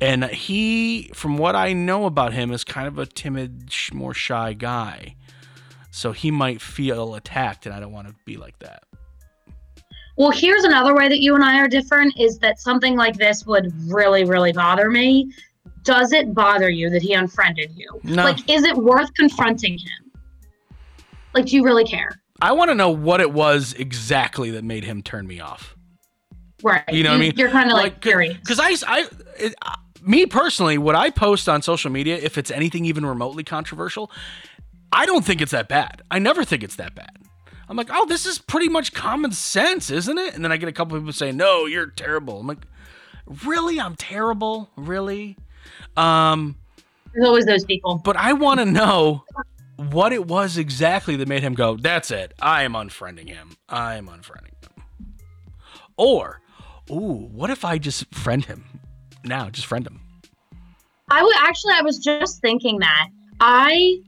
And 0.00 0.24
he, 0.24 1.10
from 1.14 1.38
what 1.38 1.56
I 1.56 1.72
know 1.72 2.06
about 2.06 2.32
him, 2.32 2.52
is 2.52 2.64
kind 2.64 2.86
of 2.86 2.98
a 2.98 3.06
timid, 3.06 3.70
sh- 3.70 3.92
more 3.92 4.14
shy 4.14 4.52
guy. 4.52 5.16
So 5.90 6.12
he 6.12 6.30
might 6.30 6.60
feel 6.60 7.14
attacked, 7.14 7.66
and 7.66 7.74
I 7.74 7.80
don't 7.80 7.92
want 7.92 8.08
to 8.08 8.14
be 8.24 8.36
like 8.36 8.58
that. 8.60 8.84
Well, 10.16 10.30
here's 10.30 10.64
another 10.64 10.94
way 10.94 11.08
that 11.08 11.20
you 11.20 11.34
and 11.34 11.44
I 11.44 11.60
are 11.60 11.68
different 11.68 12.18
is 12.18 12.38
that 12.40 12.60
something 12.60 12.96
like 12.96 13.16
this 13.16 13.46
would 13.46 13.72
really, 13.88 14.24
really 14.24 14.52
bother 14.52 14.90
me. 14.90 15.32
Does 15.82 16.12
it 16.12 16.34
bother 16.34 16.68
you 16.68 16.90
that 16.90 17.02
he 17.02 17.14
unfriended 17.14 17.72
you? 17.74 17.88
No. 18.02 18.24
Like, 18.24 18.48
is 18.50 18.64
it 18.64 18.76
worth 18.76 19.12
confronting 19.14 19.78
him? 19.78 20.22
Like, 21.34 21.46
do 21.46 21.56
you 21.56 21.64
really 21.64 21.84
care? 21.84 22.20
I 22.40 22.52
want 22.52 22.70
to 22.70 22.74
know 22.74 22.90
what 22.90 23.20
it 23.20 23.32
was 23.32 23.74
exactly 23.74 24.50
that 24.52 24.64
made 24.64 24.84
him 24.84 25.02
turn 25.02 25.26
me 25.26 25.40
off. 25.40 25.76
Right. 26.62 26.82
You 26.88 27.02
know 27.04 27.10
what 27.10 27.16
I 27.16 27.20
mean? 27.20 27.32
You're 27.36 27.50
kind 27.50 27.70
of 27.70 27.76
like, 27.76 28.00
curious. 28.00 28.36
Because 28.36 28.58
I, 28.60 28.74
I, 28.86 29.08
it, 29.38 29.54
uh, 29.62 29.74
me 30.02 30.26
personally, 30.26 30.78
what 30.78 30.94
I 30.94 31.10
post 31.10 31.48
on 31.48 31.62
social 31.62 31.90
media, 31.90 32.16
if 32.16 32.38
it's 32.38 32.50
anything 32.50 32.84
even 32.84 33.04
remotely 33.06 33.44
controversial, 33.44 34.10
I 34.92 35.06
don't 35.06 35.24
think 35.24 35.40
it's 35.40 35.52
that 35.52 35.68
bad. 35.68 36.02
I 36.10 36.18
never 36.18 36.44
think 36.44 36.62
it's 36.62 36.76
that 36.76 36.94
bad. 36.94 37.16
I'm 37.68 37.76
like, 37.76 37.90
oh, 37.92 38.06
this 38.06 38.24
is 38.24 38.38
pretty 38.38 38.68
much 38.68 38.92
common 38.94 39.32
sense, 39.32 39.90
isn't 39.90 40.18
it? 40.18 40.34
And 40.34 40.42
then 40.42 40.50
I 40.50 40.56
get 40.56 40.68
a 40.68 40.72
couple 40.72 40.98
people 40.98 41.12
saying, 41.12 41.36
no, 41.36 41.66
you're 41.66 41.86
terrible. 41.86 42.40
I'm 42.40 42.46
like, 42.46 42.66
really? 43.44 43.78
I'm 43.78 43.94
terrible? 43.94 44.70
Really? 44.76 45.36
Um, 45.96 46.56
There's 47.12 47.26
always 47.26 47.46
those 47.46 47.64
people. 47.64 48.00
but 48.04 48.16
I 48.16 48.32
want 48.32 48.60
to 48.60 48.66
know 48.66 49.24
what 49.76 50.12
it 50.12 50.26
was 50.26 50.58
exactly 50.58 51.16
that 51.16 51.28
made 51.28 51.42
him 51.42 51.54
go, 51.54 51.76
that's 51.76 52.10
it. 52.10 52.34
I 52.40 52.64
am 52.64 52.72
unfriending 52.72 53.28
him. 53.28 53.56
I 53.68 53.96
am 53.96 54.08
unfriending 54.08 54.54
him. 54.62 54.84
Or, 55.96 56.40
ooh, 56.90 57.28
what 57.32 57.50
if 57.50 57.64
I 57.64 57.78
just 57.78 58.12
friend 58.14 58.44
him 58.44 58.64
now? 59.24 59.50
Just 59.50 59.66
friend 59.66 59.86
him. 59.86 60.00
I 61.10 61.22
would 61.22 61.36
actually, 61.38 61.74
I 61.74 61.82
was 61.82 61.98
just 61.98 62.40
thinking 62.40 62.78
that 62.80 63.08
I, 63.40 63.98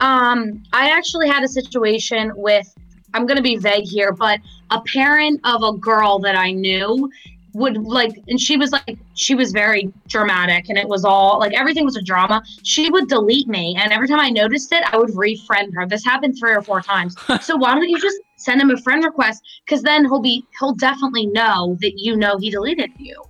um, 0.00 0.62
I 0.72 0.90
actually 0.90 1.28
had 1.28 1.42
a 1.42 1.48
situation 1.48 2.32
with. 2.34 2.72
I'm 3.12 3.26
gonna 3.26 3.42
be 3.42 3.56
vague 3.56 3.88
here, 3.88 4.12
but 4.12 4.38
a 4.70 4.80
parent 4.82 5.40
of 5.42 5.64
a 5.64 5.72
girl 5.76 6.20
that 6.20 6.36
I 6.36 6.52
knew 6.52 7.10
would 7.54 7.76
like, 7.78 8.12
and 8.28 8.40
she 8.40 8.56
was 8.56 8.72
like, 8.72 8.98
she 9.14 9.34
was 9.34 9.52
very 9.52 9.92
dramatic, 10.08 10.68
and 10.68 10.78
it 10.78 10.88
was 10.88 11.04
all 11.04 11.38
like 11.38 11.52
everything 11.52 11.84
was 11.84 11.96
a 11.96 12.02
drama. 12.02 12.42
She 12.62 12.90
would 12.90 13.08
delete 13.08 13.48
me, 13.48 13.76
and 13.78 13.92
every 13.92 14.08
time 14.08 14.20
I 14.20 14.30
noticed 14.30 14.72
it, 14.72 14.82
I 14.92 14.96
would 14.96 15.10
refriend 15.10 15.74
her. 15.74 15.86
This 15.86 16.04
happened 16.04 16.36
three 16.38 16.52
or 16.52 16.62
four 16.62 16.80
times. 16.80 17.16
so 17.42 17.56
why 17.56 17.74
don't 17.74 17.88
you 17.88 18.00
just 18.00 18.18
send 18.36 18.60
him 18.60 18.70
a 18.70 18.76
friend 18.78 19.04
request? 19.04 19.42
Because 19.64 19.82
then 19.82 20.04
he'll 20.04 20.20
be, 20.20 20.44
he'll 20.58 20.74
definitely 20.74 21.26
know 21.26 21.76
that 21.80 21.92
you 21.96 22.16
know 22.16 22.38
he 22.38 22.50
deleted 22.50 22.90
you. 22.98 23.22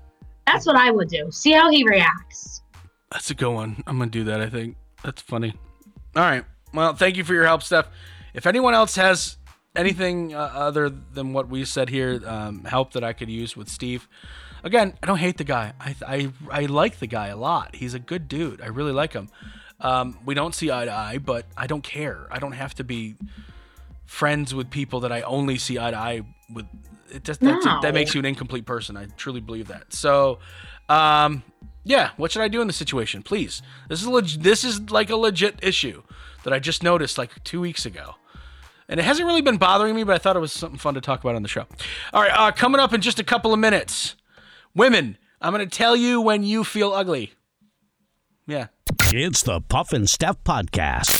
That's 0.47 0.67
what 0.67 0.77
I 0.77 0.91
would 0.91 1.09
do. 1.09 1.31
See 1.31 1.53
how 1.53 1.71
he 1.71 1.85
reacts. 1.87 2.63
That's 3.13 3.31
a 3.31 3.35
good 3.35 3.53
one. 3.53 3.83
I'm 3.87 3.99
gonna 3.99 4.11
do 4.11 4.25
that. 4.25 4.41
I 4.41 4.49
think 4.49 4.77
that's 5.03 5.23
funny. 5.23 5.55
All 6.17 6.23
right. 6.23 6.45
Well, 6.73 6.95
thank 6.95 7.17
you 7.17 7.25
for 7.25 7.35
your 7.35 7.45
help, 7.45 7.63
Steph. 7.63 7.89
If 8.35 8.47
anyone 8.47 8.75
else 8.75 8.95
has 8.97 9.37
anything 9.77 10.35
uh, 10.35 10.39
other 10.39 10.89
than 10.89 11.33
what 11.33 11.49
we 11.49 11.65
said 11.65 11.89
here, 11.91 12.21
um, 12.27 12.65
help 12.65 12.93
that 12.93 13.05
I 13.05 13.13
could 13.13 13.31
use 13.31 13.57
with 13.57 13.69
Steve. 13.69 14.09
Again, 14.63 14.95
I 15.03 15.07
don't 15.07 15.19
hate 15.19 15.39
the 15.39 15.45
guy. 15.45 15.73
I, 15.81 15.95
I 16.07 16.33
I 16.51 16.61
like 16.67 16.99
the 16.99 17.07
guy 17.07 17.29
a 17.29 17.37
lot. 17.37 17.75
He's 17.77 17.95
a 17.95 17.99
good 17.99 18.29
dude. 18.29 18.61
I 18.61 18.67
really 18.67 18.93
like 18.93 19.13
him. 19.15 19.31
Um, 19.81 20.19
we 20.27 20.35
don't 20.35 20.55
see 20.55 20.71
eye 20.71 20.85
to 20.85 20.93
eye, 20.93 21.19
but 21.19 21.47
I 21.57 21.67
don't 21.67 21.83
care. 21.83 22.27
I 22.31 22.39
don't 22.39 22.53
have 22.53 22.75
to 22.75 22.85
be 22.85 23.17
friends 24.05 24.55
with 24.55 24.71
people 24.71 25.01
that 25.01 25.13
I 25.13 25.23
only 25.23 25.57
see 25.57 25.79
eye 25.79 25.91
to 25.93 25.97
eye 25.97 26.23
with. 26.53 26.67
It 27.11 27.25
just 27.25 27.41
No. 27.43 27.59
that 27.81 27.95
makes 27.95 28.15
you 28.15 28.19
an 28.19 28.25
incomplete 28.27 28.67
person. 28.67 28.97
I 28.97 29.07
truly 29.17 29.41
believe 29.41 29.69
that. 29.69 29.93
So, 29.95 30.39
um, 30.89 31.43
yeah, 31.83 32.11
what 32.19 32.31
should 32.31 32.43
I 32.43 32.49
do 32.49 32.61
in 32.61 32.67
this 32.67 32.77
situation? 32.77 33.23
Please, 33.23 33.63
this 33.89 34.03
is 34.03 34.07
leg- 34.07 34.43
this 34.43 34.63
is 34.63 34.91
like 34.91 35.09
a 35.11 35.17
legit 35.17 35.59
issue 35.63 36.03
that 36.45 36.53
I 36.53 36.59
just 36.59 36.83
noticed 36.83 37.17
like 37.17 37.43
two 37.45 37.61
weeks 37.63 37.87
ago, 37.87 38.17
and 38.91 39.01
it 39.01 39.05
hasn't 39.05 39.27
really 39.27 39.41
been 39.41 39.57
bothering 39.57 39.95
me, 39.95 40.03
but 40.05 40.15
I 40.15 40.19
thought 40.19 40.37
it 40.37 40.41
was 40.41 40.53
something 40.53 40.79
fun 40.79 40.95
to 40.95 41.01
talk 41.01 41.21
about 41.25 41.37
on 41.37 41.43
the 41.43 41.49
show. 41.49 41.65
All 42.13 42.21
right, 42.23 42.33
uh, 42.35 42.51
coming 42.53 42.81
up 42.81 42.93
in 42.93 43.01
just 43.01 43.19
a 43.19 43.25
couple 43.25 43.55
of 43.55 43.59
minutes, 43.59 44.17
women. 44.75 45.17
I'm 45.41 45.53
gonna 45.53 45.65
tell 45.67 45.97
you 45.97 46.21
when 46.21 46.43
you 46.43 46.65
feel 46.65 46.93
ugly. 46.93 47.33
Yeah, 48.47 48.67
It's 49.13 49.43
the 49.45 49.61
Puff 49.61 49.93
and 49.93 50.11
Steph 50.11 50.43
Podcast. 50.45 51.20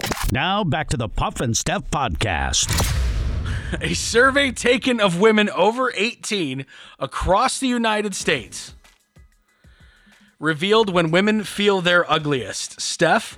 Now 0.33 0.63
back 0.63 0.87
to 0.89 0.97
the 0.97 1.09
Puff 1.09 1.41
and 1.41 1.57
Steph 1.57 1.91
Podcast. 1.91 2.69
A 3.81 3.93
survey 3.93 4.51
taken 4.51 5.01
of 5.01 5.19
women 5.19 5.49
over 5.49 5.91
18 5.93 6.65
across 6.99 7.59
the 7.59 7.67
United 7.67 8.15
States 8.15 8.73
revealed 10.39 10.89
when 10.89 11.11
women 11.11 11.43
feel 11.43 11.81
their 11.81 12.09
ugliest. 12.09 12.79
Steph? 12.79 13.37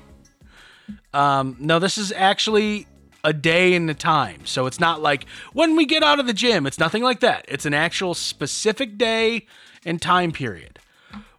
Um, 1.15 1.55
no, 1.59 1.79
this 1.79 1.97
is 1.97 2.11
actually 2.11 2.85
a 3.23 3.33
day 3.33 3.73
and 3.73 3.89
a 3.89 3.95
time. 3.95 4.45
So 4.45 4.67
it's 4.67 4.79
not 4.79 5.01
like 5.01 5.25
when 5.51 5.75
we 5.75 5.87
get 5.87 6.03
out 6.03 6.19
of 6.19 6.27
the 6.27 6.33
gym. 6.33 6.67
It's 6.67 6.77
nothing 6.77 7.01
like 7.01 7.21
that. 7.21 7.43
It's 7.47 7.65
an 7.65 7.73
actual 7.73 8.13
specific 8.13 8.99
day 8.99 9.47
and 9.83 9.99
time 9.99 10.31
period. 10.31 10.77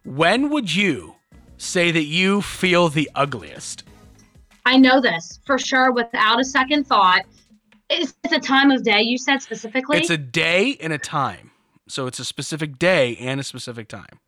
When 0.03 0.49
would 0.49 0.75
you 0.75 1.15
say 1.57 1.91
that 1.91 2.03
you 2.03 2.41
feel 2.41 2.89
the 2.89 3.09
ugliest? 3.15 3.83
I 4.65 4.77
know 4.77 4.99
this 4.99 5.39
for 5.45 5.57
sure 5.57 5.91
without 5.91 6.39
a 6.39 6.43
second 6.43 6.85
thought. 6.85 7.23
Is 7.89 8.15
it 8.23 8.31
a 8.31 8.39
time 8.39 8.71
of 8.71 8.83
day 8.83 9.01
you 9.01 9.17
said 9.17 9.41
specifically? 9.41 9.97
It's 9.99 10.09
a 10.09 10.17
day 10.17 10.75
and 10.81 10.91
a 10.91 10.97
time. 10.97 11.51
So 11.87 12.07
it's 12.07 12.17
a 12.17 12.25
specific 12.25 12.79
day 12.79 13.15
and 13.17 13.39
a 13.39 13.43
specific 13.43 13.87
time. 13.87 14.19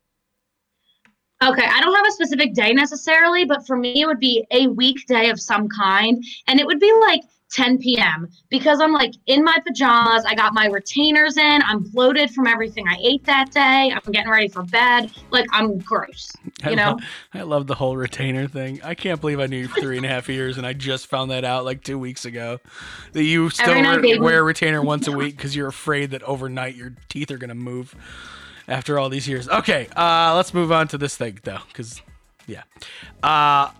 Okay, 1.42 1.64
I 1.64 1.80
don't 1.80 1.94
have 1.94 2.06
a 2.06 2.12
specific 2.12 2.54
day 2.54 2.72
necessarily, 2.72 3.44
but 3.44 3.66
for 3.66 3.76
me, 3.76 4.02
it 4.02 4.06
would 4.06 4.18
be 4.20 4.46
a 4.50 4.68
weekday 4.68 5.30
of 5.30 5.40
some 5.40 5.68
kind. 5.68 6.22
And 6.46 6.60
it 6.60 6.66
would 6.66 6.80
be 6.80 6.92
like 7.00 7.22
10 7.50 7.78
p.m. 7.78 8.28
because 8.50 8.80
I'm 8.80 8.92
like 8.92 9.14
in 9.26 9.42
my 9.42 9.56
pajamas. 9.66 10.24
I 10.26 10.34
got 10.34 10.54
my 10.54 10.66
retainers 10.66 11.36
in. 11.36 11.62
I'm 11.62 11.80
bloated 11.80 12.30
from 12.30 12.46
everything 12.46 12.86
I 12.88 12.96
ate 13.02 13.24
that 13.24 13.50
day. 13.50 13.92
I'm 13.94 14.12
getting 14.12 14.30
ready 14.30 14.48
for 14.48 14.62
bed. 14.64 15.10
Like, 15.30 15.46
I'm 15.52 15.78
gross, 15.78 16.32
I 16.62 16.70
you 16.70 16.76
know? 16.76 16.92
lo- 16.92 16.98
I 17.34 17.42
love 17.42 17.66
the 17.66 17.74
whole 17.74 17.96
retainer 17.96 18.48
thing. 18.48 18.80
I 18.82 18.94
can't 18.94 19.20
believe 19.20 19.40
I 19.40 19.46
knew 19.46 19.58
you 19.58 19.68
for 19.68 19.80
three 19.80 19.96
and 19.96 20.06
a 20.06 20.08
half 20.08 20.28
years, 20.28 20.58
and 20.58 20.66
I 20.66 20.72
just 20.72 21.06
found 21.06 21.30
that 21.30 21.44
out 21.44 21.64
like 21.64 21.82
two 21.82 21.98
weeks 21.98 22.24
ago. 22.24 22.58
That 23.12 23.24
you 23.24 23.50
still 23.50 23.82
night, 23.82 24.02
wear, 24.02 24.20
wear 24.20 24.40
a 24.40 24.42
retainer 24.42 24.82
once 24.82 25.06
a 25.06 25.12
week 25.12 25.36
because 25.36 25.56
you're 25.56 25.68
afraid 25.68 26.10
that 26.10 26.22
overnight 26.22 26.74
your 26.74 26.94
teeth 27.08 27.30
are 27.30 27.38
gonna 27.38 27.54
move 27.54 27.94
after 28.66 28.98
all 28.98 29.08
these 29.08 29.26
years. 29.26 29.48
Okay, 29.48 29.88
uh, 29.96 30.34
let's 30.36 30.52
move 30.52 30.70
on 30.70 30.88
to 30.88 30.98
this 30.98 31.16
thing 31.16 31.38
though, 31.42 31.60
because 31.68 32.02
yeah, 32.46 32.62
uh, 33.22 33.70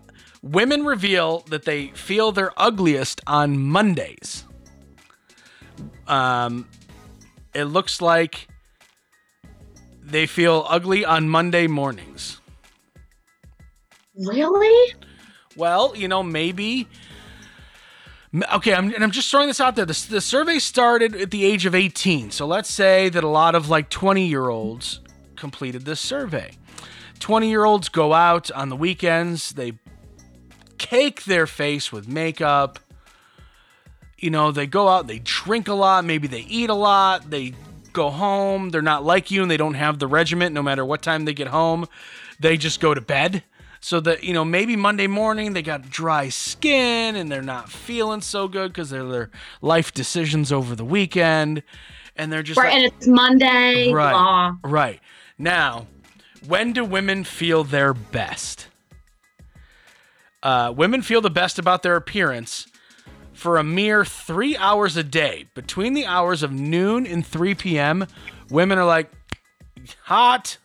women 0.42 0.85
reveal 0.85 1.40
that 1.51 1.64
they 1.64 1.88
feel 1.88 2.33
their 2.33 2.53
ugliest 2.57 3.20
on 3.27 3.59
Mondays. 3.59 4.44
Um, 6.07 6.68
it 7.55 7.64
looks 7.64 8.01
like 8.01 8.48
they 10.03 10.27
feel 10.27 10.64
ugly 10.68 11.05
on 11.05 11.29
Monday 11.29 11.66
mornings. 11.66 12.40
Really? 14.16 14.94
Well, 15.57 15.94
you 15.96 16.09
know, 16.09 16.22
maybe. 16.22 16.88
Okay, 18.53 18.74
I'm, 18.74 18.92
and 18.94 19.03
I'm 19.03 19.11
just 19.11 19.31
throwing 19.31 19.48
this 19.48 19.61
out 19.61 19.77
there. 19.77 19.87
The, 19.87 20.07
the 20.11 20.20
survey 20.20 20.59
started 20.59 21.14
at 21.16 21.31
the 21.31 21.44
age 21.44 21.66
of 21.66 21.74
18. 21.74 22.31
So 22.31 22.46
let's 22.46 22.70
say 22.70 23.09
that 23.09 23.24
a 23.24 23.29
lot 23.29 23.55
of 23.55 23.68
like 23.68 23.88
20 23.88 24.27
year 24.27 24.48
olds 24.48 25.01
completed 25.37 25.85
this 25.85 26.01
survey. 26.01 26.53
20 27.20 27.48
year 27.48 27.64
olds 27.64 27.88
go 27.88 28.12
out 28.12 28.51
on 28.53 28.68
the 28.68 28.77
weekends, 28.77 29.53
they 29.53 29.72
cake 30.79 31.25
their 31.25 31.47
face 31.47 31.93
with 31.93 32.09
makeup. 32.09 32.79
You 34.17 34.31
know, 34.31 34.51
they 34.51 34.67
go 34.67 34.88
out, 34.88 35.07
they 35.07 35.21
drink 35.21 35.69
a 35.69 35.75
lot, 35.75 36.05
maybe 36.05 36.27
they 36.27 36.41
eat 36.41 36.71
a 36.71 36.75
lot, 36.75 37.31
they 37.31 37.55
go 37.93 38.11
home, 38.11 38.71
they're 38.71 38.83
not 38.83 39.05
like 39.05 39.31
you 39.31 39.43
and 39.43 39.51
they 39.51 39.57
don't 39.57 39.75
have 39.75 39.99
the 39.99 40.07
regiment 40.07 40.55
no 40.55 40.62
matter 40.62 40.85
what 40.85 41.03
time 41.03 41.25
they 41.25 41.33
get 41.33 41.49
home. 41.49 41.87
They 42.41 42.57
just 42.57 42.81
go 42.81 42.95
to 42.95 43.01
bed. 43.01 43.43
So 43.81 44.01
that, 44.01 44.25
you 44.25 44.35
know, 44.35 44.45
maybe 44.45 44.75
Monday 44.75 45.07
morning 45.07 45.53
they 45.53 45.62
got 45.62 45.88
dry 45.88 46.31
skin 46.31 47.14
and 47.14 47.31
they're 47.31 47.43
not 47.43 47.71
feeling 47.71 48.21
so 48.21 48.49
good 48.49 48.73
because 48.73 48.91
they're 48.91 49.05
their 49.05 49.31
life 49.62 49.95
decisions 49.95 50.51
over 50.51 50.75
the 50.75 50.85
weekend. 50.85 51.62
And 52.17 52.33
they're 52.33 52.43
just 52.43 52.59
Right, 52.59 52.73
like, 52.73 52.75
and 52.75 52.93
it's 52.93 53.07
Monday. 53.07 53.93
Right. 53.93 54.11
Blah. 54.11 54.57
Right. 54.64 55.01
Now, 55.38 55.87
when 56.47 56.73
do 56.73 56.85
women 56.85 57.23
feel 57.23 57.62
their 57.62 57.95
best? 57.95 58.67
Uh, 60.42 60.72
women 60.77 61.03
feel 61.03 61.20
the 61.20 61.31
best 61.31 61.59
about 61.59 61.83
their 61.83 61.96
appearance 61.96 62.66
for 63.33 63.57
a 63.57 63.64
mere 63.64 64.05
three 64.05 64.57
hours 64.57 64.96
a 64.96 65.05
day. 65.05 65.46
Between 65.55 65.94
the 65.94 66.07
hours 66.07 66.42
of 66.42 66.53
noon 66.53 67.07
and 67.07 67.27
3 67.27 67.55
p.m., 67.55 68.07
women 68.51 68.79
are 68.79 68.85
like, 68.85 69.11
hot. 70.03 70.59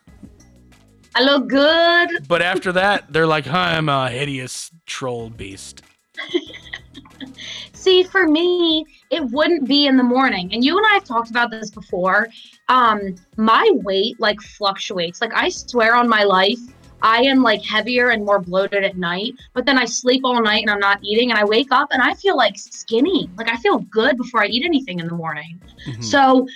I 1.14 1.22
look 1.22 1.48
good. 1.48 2.26
But 2.26 2.42
after 2.42 2.72
that, 2.72 3.12
they're 3.12 3.26
like, 3.26 3.46
I'm 3.46 3.88
a 3.88 4.10
hideous 4.10 4.70
troll 4.86 5.30
beast. 5.30 5.82
See, 7.72 8.02
for 8.02 8.26
me, 8.26 8.86
it 9.10 9.22
wouldn't 9.30 9.68
be 9.68 9.86
in 9.86 9.96
the 9.96 10.02
morning. 10.02 10.52
And 10.52 10.64
you 10.64 10.76
and 10.76 10.86
I 10.86 10.94
have 10.94 11.04
talked 11.04 11.30
about 11.30 11.50
this 11.50 11.70
before. 11.70 12.28
Um, 12.68 13.14
my 13.36 13.68
weight 13.84 14.18
like 14.18 14.40
fluctuates. 14.40 15.20
Like 15.20 15.34
I 15.34 15.48
swear 15.50 15.94
on 15.94 16.08
my 16.08 16.24
life, 16.24 16.58
I 17.04 17.18
am 17.18 17.42
like 17.42 17.62
heavier 17.62 18.08
and 18.08 18.24
more 18.24 18.40
bloated 18.40 18.82
at 18.82 18.96
night, 18.96 19.34
but 19.52 19.66
then 19.66 19.78
I 19.78 19.84
sleep 19.84 20.22
all 20.24 20.42
night 20.42 20.62
and 20.62 20.70
I'm 20.70 20.80
not 20.80 20.98
eating 21.04 21.30
and 21.30 21.38
I 21.38 21.44
wake 21.44 21.70
up 21.70 21.88
and 21.92 22.00
I 22.00 22.14
feel 22.14 22.34
like 22.34 22.56
skinny. 22.56 23.28
Like 23.36 23.50
I 23.50 23.56
feel 23.58 23.78
good 23.78 24.16
before 24.16 24.42
I 24.42 24.46
eat 24.46 24.64
anything 24.64 25.00
in 25.00 25.06
the 25.06 25.14
morning. 25.14 25.60
Mhm. 25.86 26.02
So 26.02 26.48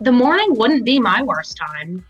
the 0.00 0.12
morning 0.12 0.54
wouldn't 0.54 0.84
be 0.84 1.00
my 1.00 1.24
worst 1.24 1.56
time, 1.56 2.04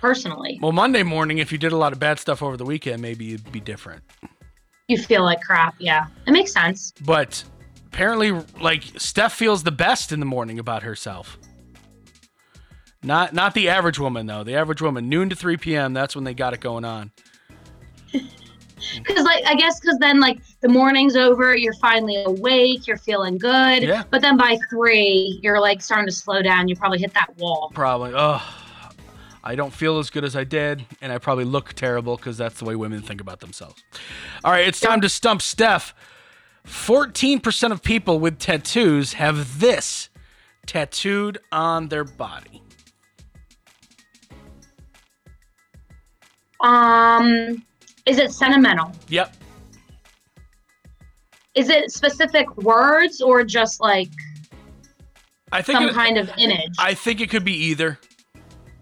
personally. 0.00 0.58
Well, 0.60 0.72
Monday 0.72 1.04
morning, 1.04 1.38
if 1.38 1.52
you 1.52 1.58
did 1.58 1.70
a 1.70 1.76
lot 1.76 1.92
of 1.92 2.00
bad 2.00 2.18
stuff 2.18 2.42
over 2.42 2.56
the 2.56 2.64
weekend, 2.64 3.00
maybe 3.00 3.34
it'd 3.34 3.52
be 3.52 3.60
different. 3.60 4.02
You 4.88 4.98
feel 4.98 5.22
like 5.22 5.40
crap. 5.42 5.76
Yeah, 5.78 6.06
it 6.26 6.32
makes 6.32 6.52
sense. 6.52 6.92
But 7.04 7.44
apparently, 7.86 8.32
like 8.60 8.82
Steph 8.98 9.32
feels 9.32 9.62
the 9.62 9.70
best 9.70 10.10
in 10.10 10.18
the 10.18 10.26
morning 10.26 10.58
about 10.58 10.82
herself. 10.82 11.38
Not 13.02 13.32
not 13.32 13.54
the 13.54 13.68
average 13.68 13.98
woman 13.98 14.26
though. 14.26 14.44
The 14.44 14.54
average 14.54 14.80
woman, 14.80 15.08
noon 15.08 15.28
to 15.30 15.36
three 15.36 15.56
p.m. 15.56 15.92
That's 15.92 16.14
when 16.14 16.24
they 16.24 16.34
got 16.34 16.54
it 16.54 16.60
going 16.60 16.84
on. 16.84 17.10
Because, 18.96 19.24
like, 19.24 19.44
I 19.46 19.54
guess 19.54 19.80
because 19.80 19.96
then, 19.98 20.20
like, 20.20 20.40
the 20.60 20.68
morning's 20.68 21.16
over, 21.16 21.56
you're 21.56 21.72
finally 21.74 22.22
awake, 22.24 22.86
you're 22.86 22.96
feeling 22.96 23.38
good. 23.38 23.84
Yeah. 23.84 24.02
But 24.10 24.22
then 24.22 24.36
by 24.36 24.58
three, 24.70 25.38
you're 25.42 25.60
like 25.60 25.80
starting 25.80 26.06
to 26.08 26.12
slow 26.12 26.42
down. 26.42 26.68
You 26.68 26.76
probably 26.76 26.98
hit 26.98 27.14
that 27.14 27.36
wall. 27.38 27.70
Probably. 27.72 28.12
Oh, 28.14 28.42
I 29.44 29.54
don't 29.54 29.72
feel 29.72 29.98
as 29.98 30.10
good 30.10 30.24
as 30.24 30.36
I 30.36 30.44
did, 30.44 30.84
and 31.00 31.12
I 31.12 31.18
probably 31.18 31.44
look 31.44 31.72
terrible 31.74 32.16
because 32.16 32.36
that's 32.36 32.58
the 32.58 32.64
way 32.64 32.76
women 32.76 33.02
think 33.02 33.20
about 33.20 33.40
themselves. 33.40 33.82
All 34.44 34.52
right, 34.52 34.66
it's 34.66 34.80
time 34.80 35.00
to 35.00 35.08
stump 35.08 35.42
Steph. 35.42 35.94
Fourteen 36.64 37.40
percent 37.40 37.72
of 37.72 37.82
people 37.82 38.20
with 38.20 38.38
tattoos 38.38 39.14
have 39.14 39.58
this 39.58 40.10
tattooed 40.66 41.38
on 41.50 41.88
their 41.88 42.04
body. 42.04 42.62
Um, 46.62 47.62
is 48.06 48.18
it 48.18 48.32
sentimental? 48.32 48.92
Yep. 49.08 49.34
Is 51.54 51.68
it 51.68 51.90
specific 51.90 52.56
words 52.58 53.20
or 53.20 53.44
just 53.44 53.80
like 53.80 54.08
I 55.50 55.60
think 55.60 55.78
some 55.78 55.88
it- 55.88 55.94
kind 55.94 56.16
of 56.18 56.30
image? 56.38 56.72
I 56.78 56.94
think 56.94 57.20
it 57.20 57.28
could 57.30 57.44
be 57.44 57.52
either. 57.66 57.98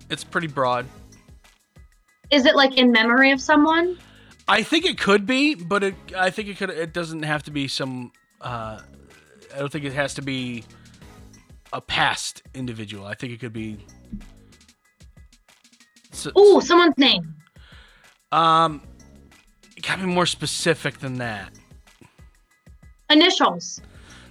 It's 0.08 0.24
pretty 0.24 0.46
broad. 0.48 0.86
is 2.30 2.46
it 2.46 2.54
like 2.56 2.76
in 2.76 2.92
memory 2.92 3.30
of 3.32 3.40
someone? 3.40 3.96
I 4.48 4.62
think 4.62 4.84
it 4.84 4.98
could 4.98 5.26
be, 5.26 5.54
but 5.54 5.82
it 5.84 5.94
I 6.16 6.30
think 6.30 6.48
it 6.48 6.56
could 6.58 6.70
it 6.70 6.92
doesn't 6.92 7.22
have 7.22 7.42
to 7.44 7.50
be 7.50 7.66
some 7.68 8.12
uh 8.40 8.80
I 9.54 9.58
don't 9.58 9.70
think 9.70 9.84
it 9.84 9.92
has 9.92 10.14
to 10.14 10.22
be 10.22 10.64
a 11.72 11.80
past 11.80 12.42
individual. 12.54 13.04
I 13.06 13.14
think 13.14 13.32
it 13.32 13.40
could 13.40 13.52
be 13.52 13.78
so, 16.12 16.30
Ooh, 16.38 16.60
someone's 16.60 16.98
name. 16.98 17.34
Um 18.32 18.82
it 19.76 19.86
got 19.86 19.96
to 19.96 20.02
be 20.02 20.12
more 20.12 20.26
specific 20.26 20.98
than 20.98 21.18
that. 21.18 21.52
Initials. 23.08 23.80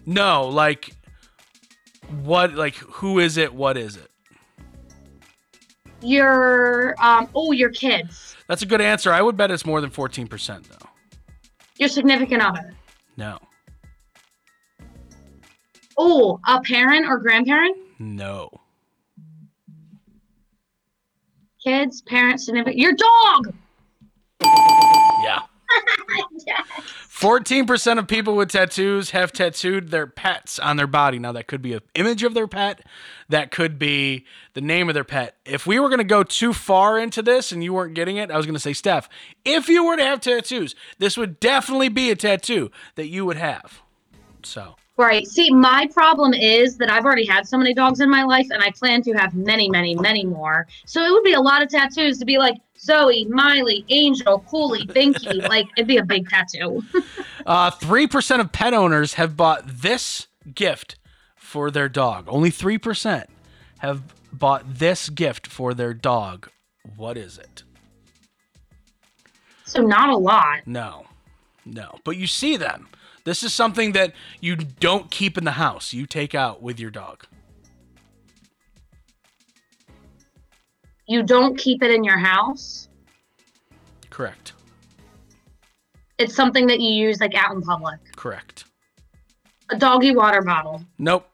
No, 0.05 0.47
like 0.47 0.91
what 2.23 2.53
like 2.53 2.75
who 2.75 3.19
is 3.19 3.37
it? 3.37 3.53
What 3.53 3.77
is 3.77 3.97
it? 3.97 4.09
Your 6.01 6.95
um. 6.99 7.29
Oh, 7.35 7.51
your 7.51 7.69
kids. 7.71 8.35
That's 8.47 8.61
a 8.61 8.65
good 8.65 8.81
answer. 8.81 9.11
I 9.11 9.21
would 9.21 9.37
bet 9.37 9.51
it's 9.51 9.65
more 9.65 9.81
than 9.81 9.89
14% 9.89 10.67
though. 10.67 10.87
Your 11.77 11.89
significant 11.89 12.41
other. 12.41 12.73
No. 13.17 13.37
Oh, 15.97 16.39
a 16.47 16.61
parent 16.61 17.05
or 17.07 17.17
grandparent. 17.17 17.77
No. 17.99 18.49
Kids, 21.63 22.01
parents, 22.03 22.45
significant. 22.45 22.77
Your 22.77 22.93
dog. 22.93 23.53
Yeah. 24.41 25.41
14% 27.19 27.99
of 27.99 28.07
people 28.07 28.37
with 28.37 28.49
tattoos 28.49 29.09
have 29.09 29.33
tattooed 29.33 29.89
their 29.89 30.07
pets 30.07 30.57
on 30.57 30.77
their 30.77 30.87
body. 30.87 31.19
Now, 31.19 31.33
that 31.33 31.47
could 31.47 31.61
be 31.61 31.73
an 31.73 31.81
image 31.93 32.23
of 32.23 32.33
their 32.33 32.47
pet, 32.47 32.85
that 33.27 33.51
could 33.51 33.77
be 33.77 34.25
the 34.53 34.61
name 34.61 34.87
of 34.87 34.93
their 34.93 35.03
pet. 35.03 35.35
If 35.45 35.67
we 35.67 35.79
were 35.79 35.89
going 35.89 35.97
to 35.99 36.05
go 36.05 36.23
too 36.23 36.53
far 36.53 36.97
into 36.97 37.21
this 37.21 37.51
and 37.51 37.61
you 37.61 37.73
weren't 37.73 37.93
getting 37.93 38.15
it, 38.15 38.31
I 38.31 38.37
was 38.37 38.45
going 38.45 38.55
to 38.55 38.59
say, 38.59 38.71
Steph, 38.71 39.09
if 39.43 39.67
you 39.67 39.85
were 39.85 39.97
to 39.97 40.03
have 40.03 40.21
tattoos, 40.21 40.75
this 40.97 41.17
would 41.17 41.41
definitely 41.41 41.89
be 41.89 42.09
a 42.09 42.15
tattoo 42.15 42.71
that 42.95 43.07
you 43.07 43.25
would 43.25 43.37
have. 43.37 43.81
So, 44.41 44.75
Right. 44.99 45.25
See, 45.25 45.49
my 45.49 45.87
problem 45.93 46.33
is 46.33 46.75
that 46.77 46.91
I've 46.91 47.05
already 47.05 47.25
had 47.25 47.47
so 47.47 47.57
many 47.57 47.73
dogs 47.73 48.01
in 48.01 48.09
my 48.09 48.23
life, 48.23 48.47
and 48.49 48.61
I 48.61 48.69
plan 48.71 49.01
to 49.03 49.13
have 49.13 49.33
many, 49.33 49.69
many, 49.69 49.95
many 49.95 50.25
more. 50.25 50.67
So 50.85 51.01
it 51.01 51.11
would 51.11 51.23
be 51.23 51.31
a 51.31 51.39
lot 51.39 51.63
of 51.63 51.69
tattoos 51.69 52.17
to 52.19 52.25
be 52.25 52.37
like 52.37 52.57
Zoe, 52.79 53.25
Miley, 53.25 53.85
Angel, 53.89 54.39
Cooley, 54.47 54.85
Binky. 54.85 55.47
like 55.49 55.67
it'd 55.77 55.87
be 55.87 55.97
a 55.97 56.05
big 56.05 56.29
tattoo. 56.29 56.83
uh, 57.45 57.71
3% 57.71 58.39
of 58.39 58.51
pet 58.51 58.73
owners 58.73 59.15
have 59.15 59.35
bought 59.35 59.63
this 59.67 60.27
gift 60.53 60.97
for 61.35 61.69
their 61.71 61.89
dog. 61.89 62.25
Only 62.27 62.51
3% 62.51 63.25
have 63.79 64.03
bought 64.31 64.75
this 64.75 65.09
gift 65.09 65.47
for 65.47 65.73
their 65.73 65.93
dog. 65.93 66.49
What 66.95 67.17
is 67.17 67.37
it? 67.37 67.63
so 69.69 69.81
not 69.81 70.09
a 70.09 70.17
lot. 70.17 70.65
No, 70.65 71.05
no. 71.65 71.99
But 72.03 72.17
you 72.17 72.27
see 72.27 72.57
them. 72.57 72.89
This 73.23 73.43
is 73.43 73.53
something 73.53 73.91
that 73.91 74.13
you 74.39 74.55
don't 74.55 75.11
keep 75.11 75.37
in 75.37 75.43
the 75.43 75.51
house. 75.51 75.93
You 75.93 76.05
take 76.05 76.33
out 76.33 76.61
with 76.61 76.79
your 76.79 76.89
dog. 76.89 77.25
You 81.09 81.23
don't 81.23 81.57
keep 81.57 81.81
it 81.81 81.89
in 81.89 82.03
your 82.03 82.19
house. 82.19 82.87
Correct. 84.11 84.53
It's 86.19 86.35
something 86.35 86.67
that 86.67 86.79
you 86.79 86.91
use 86.91 87.19
like 87.19 87.33
out 87.33 87.55
in 87.55 87.63
public. 87.63 87.97
Correct. 88.15 88.65
A 89.71 89.75
doggy 89.75 90.15
water 90.15 90.43
bottle. 90.43 90.83
Nope. 90.99 91.27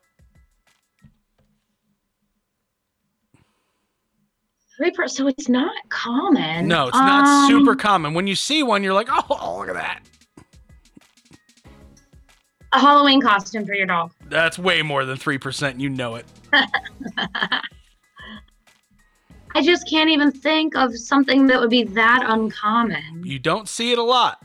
So 5.07 5.27
it's 5.27 5.49
not 5.49 5.73
common. 5.89 6.69
No, 6.69 6.87
it's 6.87 6.97
not 6.97 7.25
Um, 7.25 7.49
super 7.49 7.75
common. 7.75 8.13
When 8.13 8.27
you 8.27 8.35
see 8.35 8.63
one, 8.63 8.81
you're 8.81 8.93
like, 8.93 9.07
oh, 9.09 9.57
look 9.59 9.67
at 9.67 9.73
that. 9.75 10.01
A 12.71 12.79
Halloween 12.79 13.21
costume 13.21 13.65
for 13.65 13.73
your 13.73 13.87
dog. 13.87 14.13
That's 14.29 14.57
way 14.57 14.81
more 14.81 15.03
than 15.03 15.17
3%. 15.17 15.81
You 15.81 15.89
know 15.89 16.15
it. 16.15 16.25
I 19.55 19.61
just 19.61 19.89
can't 19.89 20.09
even 20.09 20.33
think 20.33 20.75
of 20.75 20.93
something 20.97 21.47
that 21.47 21.61
would 21.61 21.69
be 21.69 21.83
that 21.83 22.25
uncommon. 22.27 23.23
You 23.23 23.39
don't 23.39 23.69
see 23.69 23.93
it 23.93 23.97
a 23.97 24.03
lot. 24.03 24.43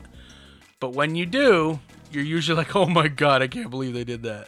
But 0.79 0.93
when 0.93 1.15
you 1.15 1.25
do, 1.25 1.81
you're 2.13 2.23
usually 2.23 2.55
like, 2.55 2.73
oh 2.77 2.85
my 2.85 3.09
God, 3.09 3.41
I 3.41 3.47
can't 3.47 3.69
believe 3.69 3.93
they 3.93 4.05
did 4.05 4.23
that. 4.23 4.47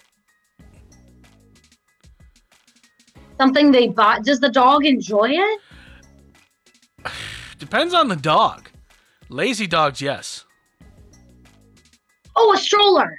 Something 3.38 3.74
they 3.74 3.90
bought. 3.90 4.24
Does 4.24 4.40
the 4.40 4.48
dog 4.48 4.86
enjoy 4.86 5.32
it? 5.32 5.60
Depends 7.60 7.94
on 7.94 8.08
the 8.08 8.16
dog. 8.16 8.70
Lazy 9.28 9.68
dogs, 9.68 10.02
yes. 10.02 10.46
Oh, 12.38 12.54
a 12.54 12.58
stroller. 12.58 13.18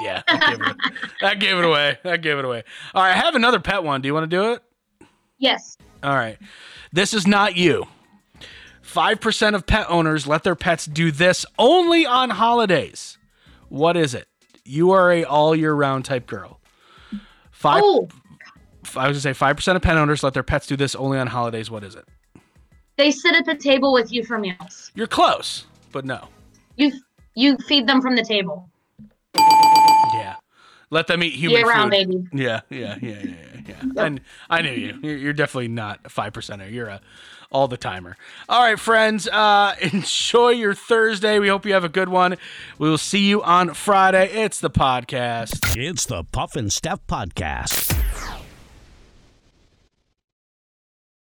Yeah, 0.00 0.22
that 0.28 0.58
gave, 0.58 0.60
it, 0.60 0.76
that 1.22 1.40
gave 1.40 1.58
it 1.58 1.64
away. 1.64 1.98
That 2.04 2.22
gave 2.22 2.38
it 2.38 2.44
away. 2.44 2.62
All 2.94 3.02
right, 3.02 3.10
I 3.10 3.16
have 3.16 3.34
another 3.34 3.58
pet 3.58 3.82
one. 3.82 4.00
Do 4.00 4.06
you 4.06 4.14
want 4.14 4.30
to 4.30 4.36
do 4.36 4.52
it? 4.52 4.62
Yes. 5.38 5.76
All 6.04 6.14
right. 6.14 6.38
This 6.92 7.14
is 7.14 7.26
not 7.26 7.56
you. 7.56 7.86
5% 8.84 9.54
of 9.54 9.66
pet 9.66 9.86
owners 9.88 10.26
let 10.26 10.44
their 10.44 10.54
pets 10.54 10.84
do 10.86 11.10
this 11.10 11.44
only 11.58 12.06
on 12.06 12.30
holidays. 12.30 13.18
What 13.68 13.96
is 13.96 14.14
it? 14.14 14.28
You 14.64 14.92
are 14.92 15.10
a 15.10 15.24
all 15.24 15.56
year 15.56 15.72
round 15.74 16.04
type 16.04 16.26
girl. 16.26 16.60
Five, 17.50 17.82
Oh, 17.84 18.08
I 18.94 19.08
was 19.08 19.24
going 19.24 19.34
to 19.34 19.34
say 19.34 19.46
5% 19.46 19.76
of 19.76 19.82
pet 19.82 19.96
owners 19.96 20.22
let 20.22 20.34
their 20.34 20.42
pets 20.42 20.66
do 20.66 20.76
this 20.76 20.94
only 20.94 21.18
on 21.18 21.26
holidays. 21.26 21.70
What 21.70 21.82
is 21.82 21.94
it? 21.94 22.04
they 22.96 23.10
sit 23.10 23.34
at 23.34 23.44
the 23.44 23.56
table 23.56 23.92
with 23.92 24.12
you 24.12 24.22
for 24.24 24.38
meals. 24.38 24.92
You're 24.94 25.08
close, 25.08 25.64
but 25.90 26.04
no. 26.04 26.28
You 26.76 26.92
you 27.34 27.56
feed 27.66 27.88
them 27.88 28.00
from 28.00 28.14
the 28.14 28.22
table. 28.22 28.68
Yeah. 29.34 30.36
Let 30.90 31.08
them 31.08 31.22
eat 31.24 31.32
human 31.32 31.58
Year 31.58 31.66
round, 31.68 31.90
baby. 31.90 32.24
Yeah, 32.32 32.60
yeah, 32.70 32.96
yeah, 33.02 33.18
yeah, 33.22 33.34
yeah. 33.53 33.53
Yeah. 33.66 33.82
And 33.96 34.20
I 34.50 34.62
knew 34.62 34.72
you. 34.72 34.98
You're, 35.02 35.16
you're 35.16 35.32
definitely 35.32 35.68
not 35.68 36.00
a 36.04 36.08
five 36.08 36.32
percenter. 36.32 36.70
You're 36.70 36.88
a 36.88 37.00
all 37.54 37.68
the 37.68 37.76
timer. 37.76 38.16
All 38.48 38.62
right, 38.62 38.78
friends. 38.78 39.28
Uh, 39.28 39.76
enjoy 39.80 40.50
your 40.50 40.74
Thursday. 40.74 41.38
We 41.38 41.48
hope 41.48 41.64
you 41.64 41.72
have 41.72 41.84
a 41.84 41.88
good 41.88 42.08
one. 42.08 42.36
We 42.78 42.90
will 42.90 42.98
see 42.98 43.20
you 43.28 43.42
on 43.42 43.74
Friday. 43.74 44.28
It's 44.30 44.60
the 44.60 44.70
podcast. 44.70 45.76
It's 45.76 46.04
the 46.04 46.24
Puff 46.24 46.56
and 46.56 46.72
Steph 46.72 47.06
Podcast. 47.06 47.93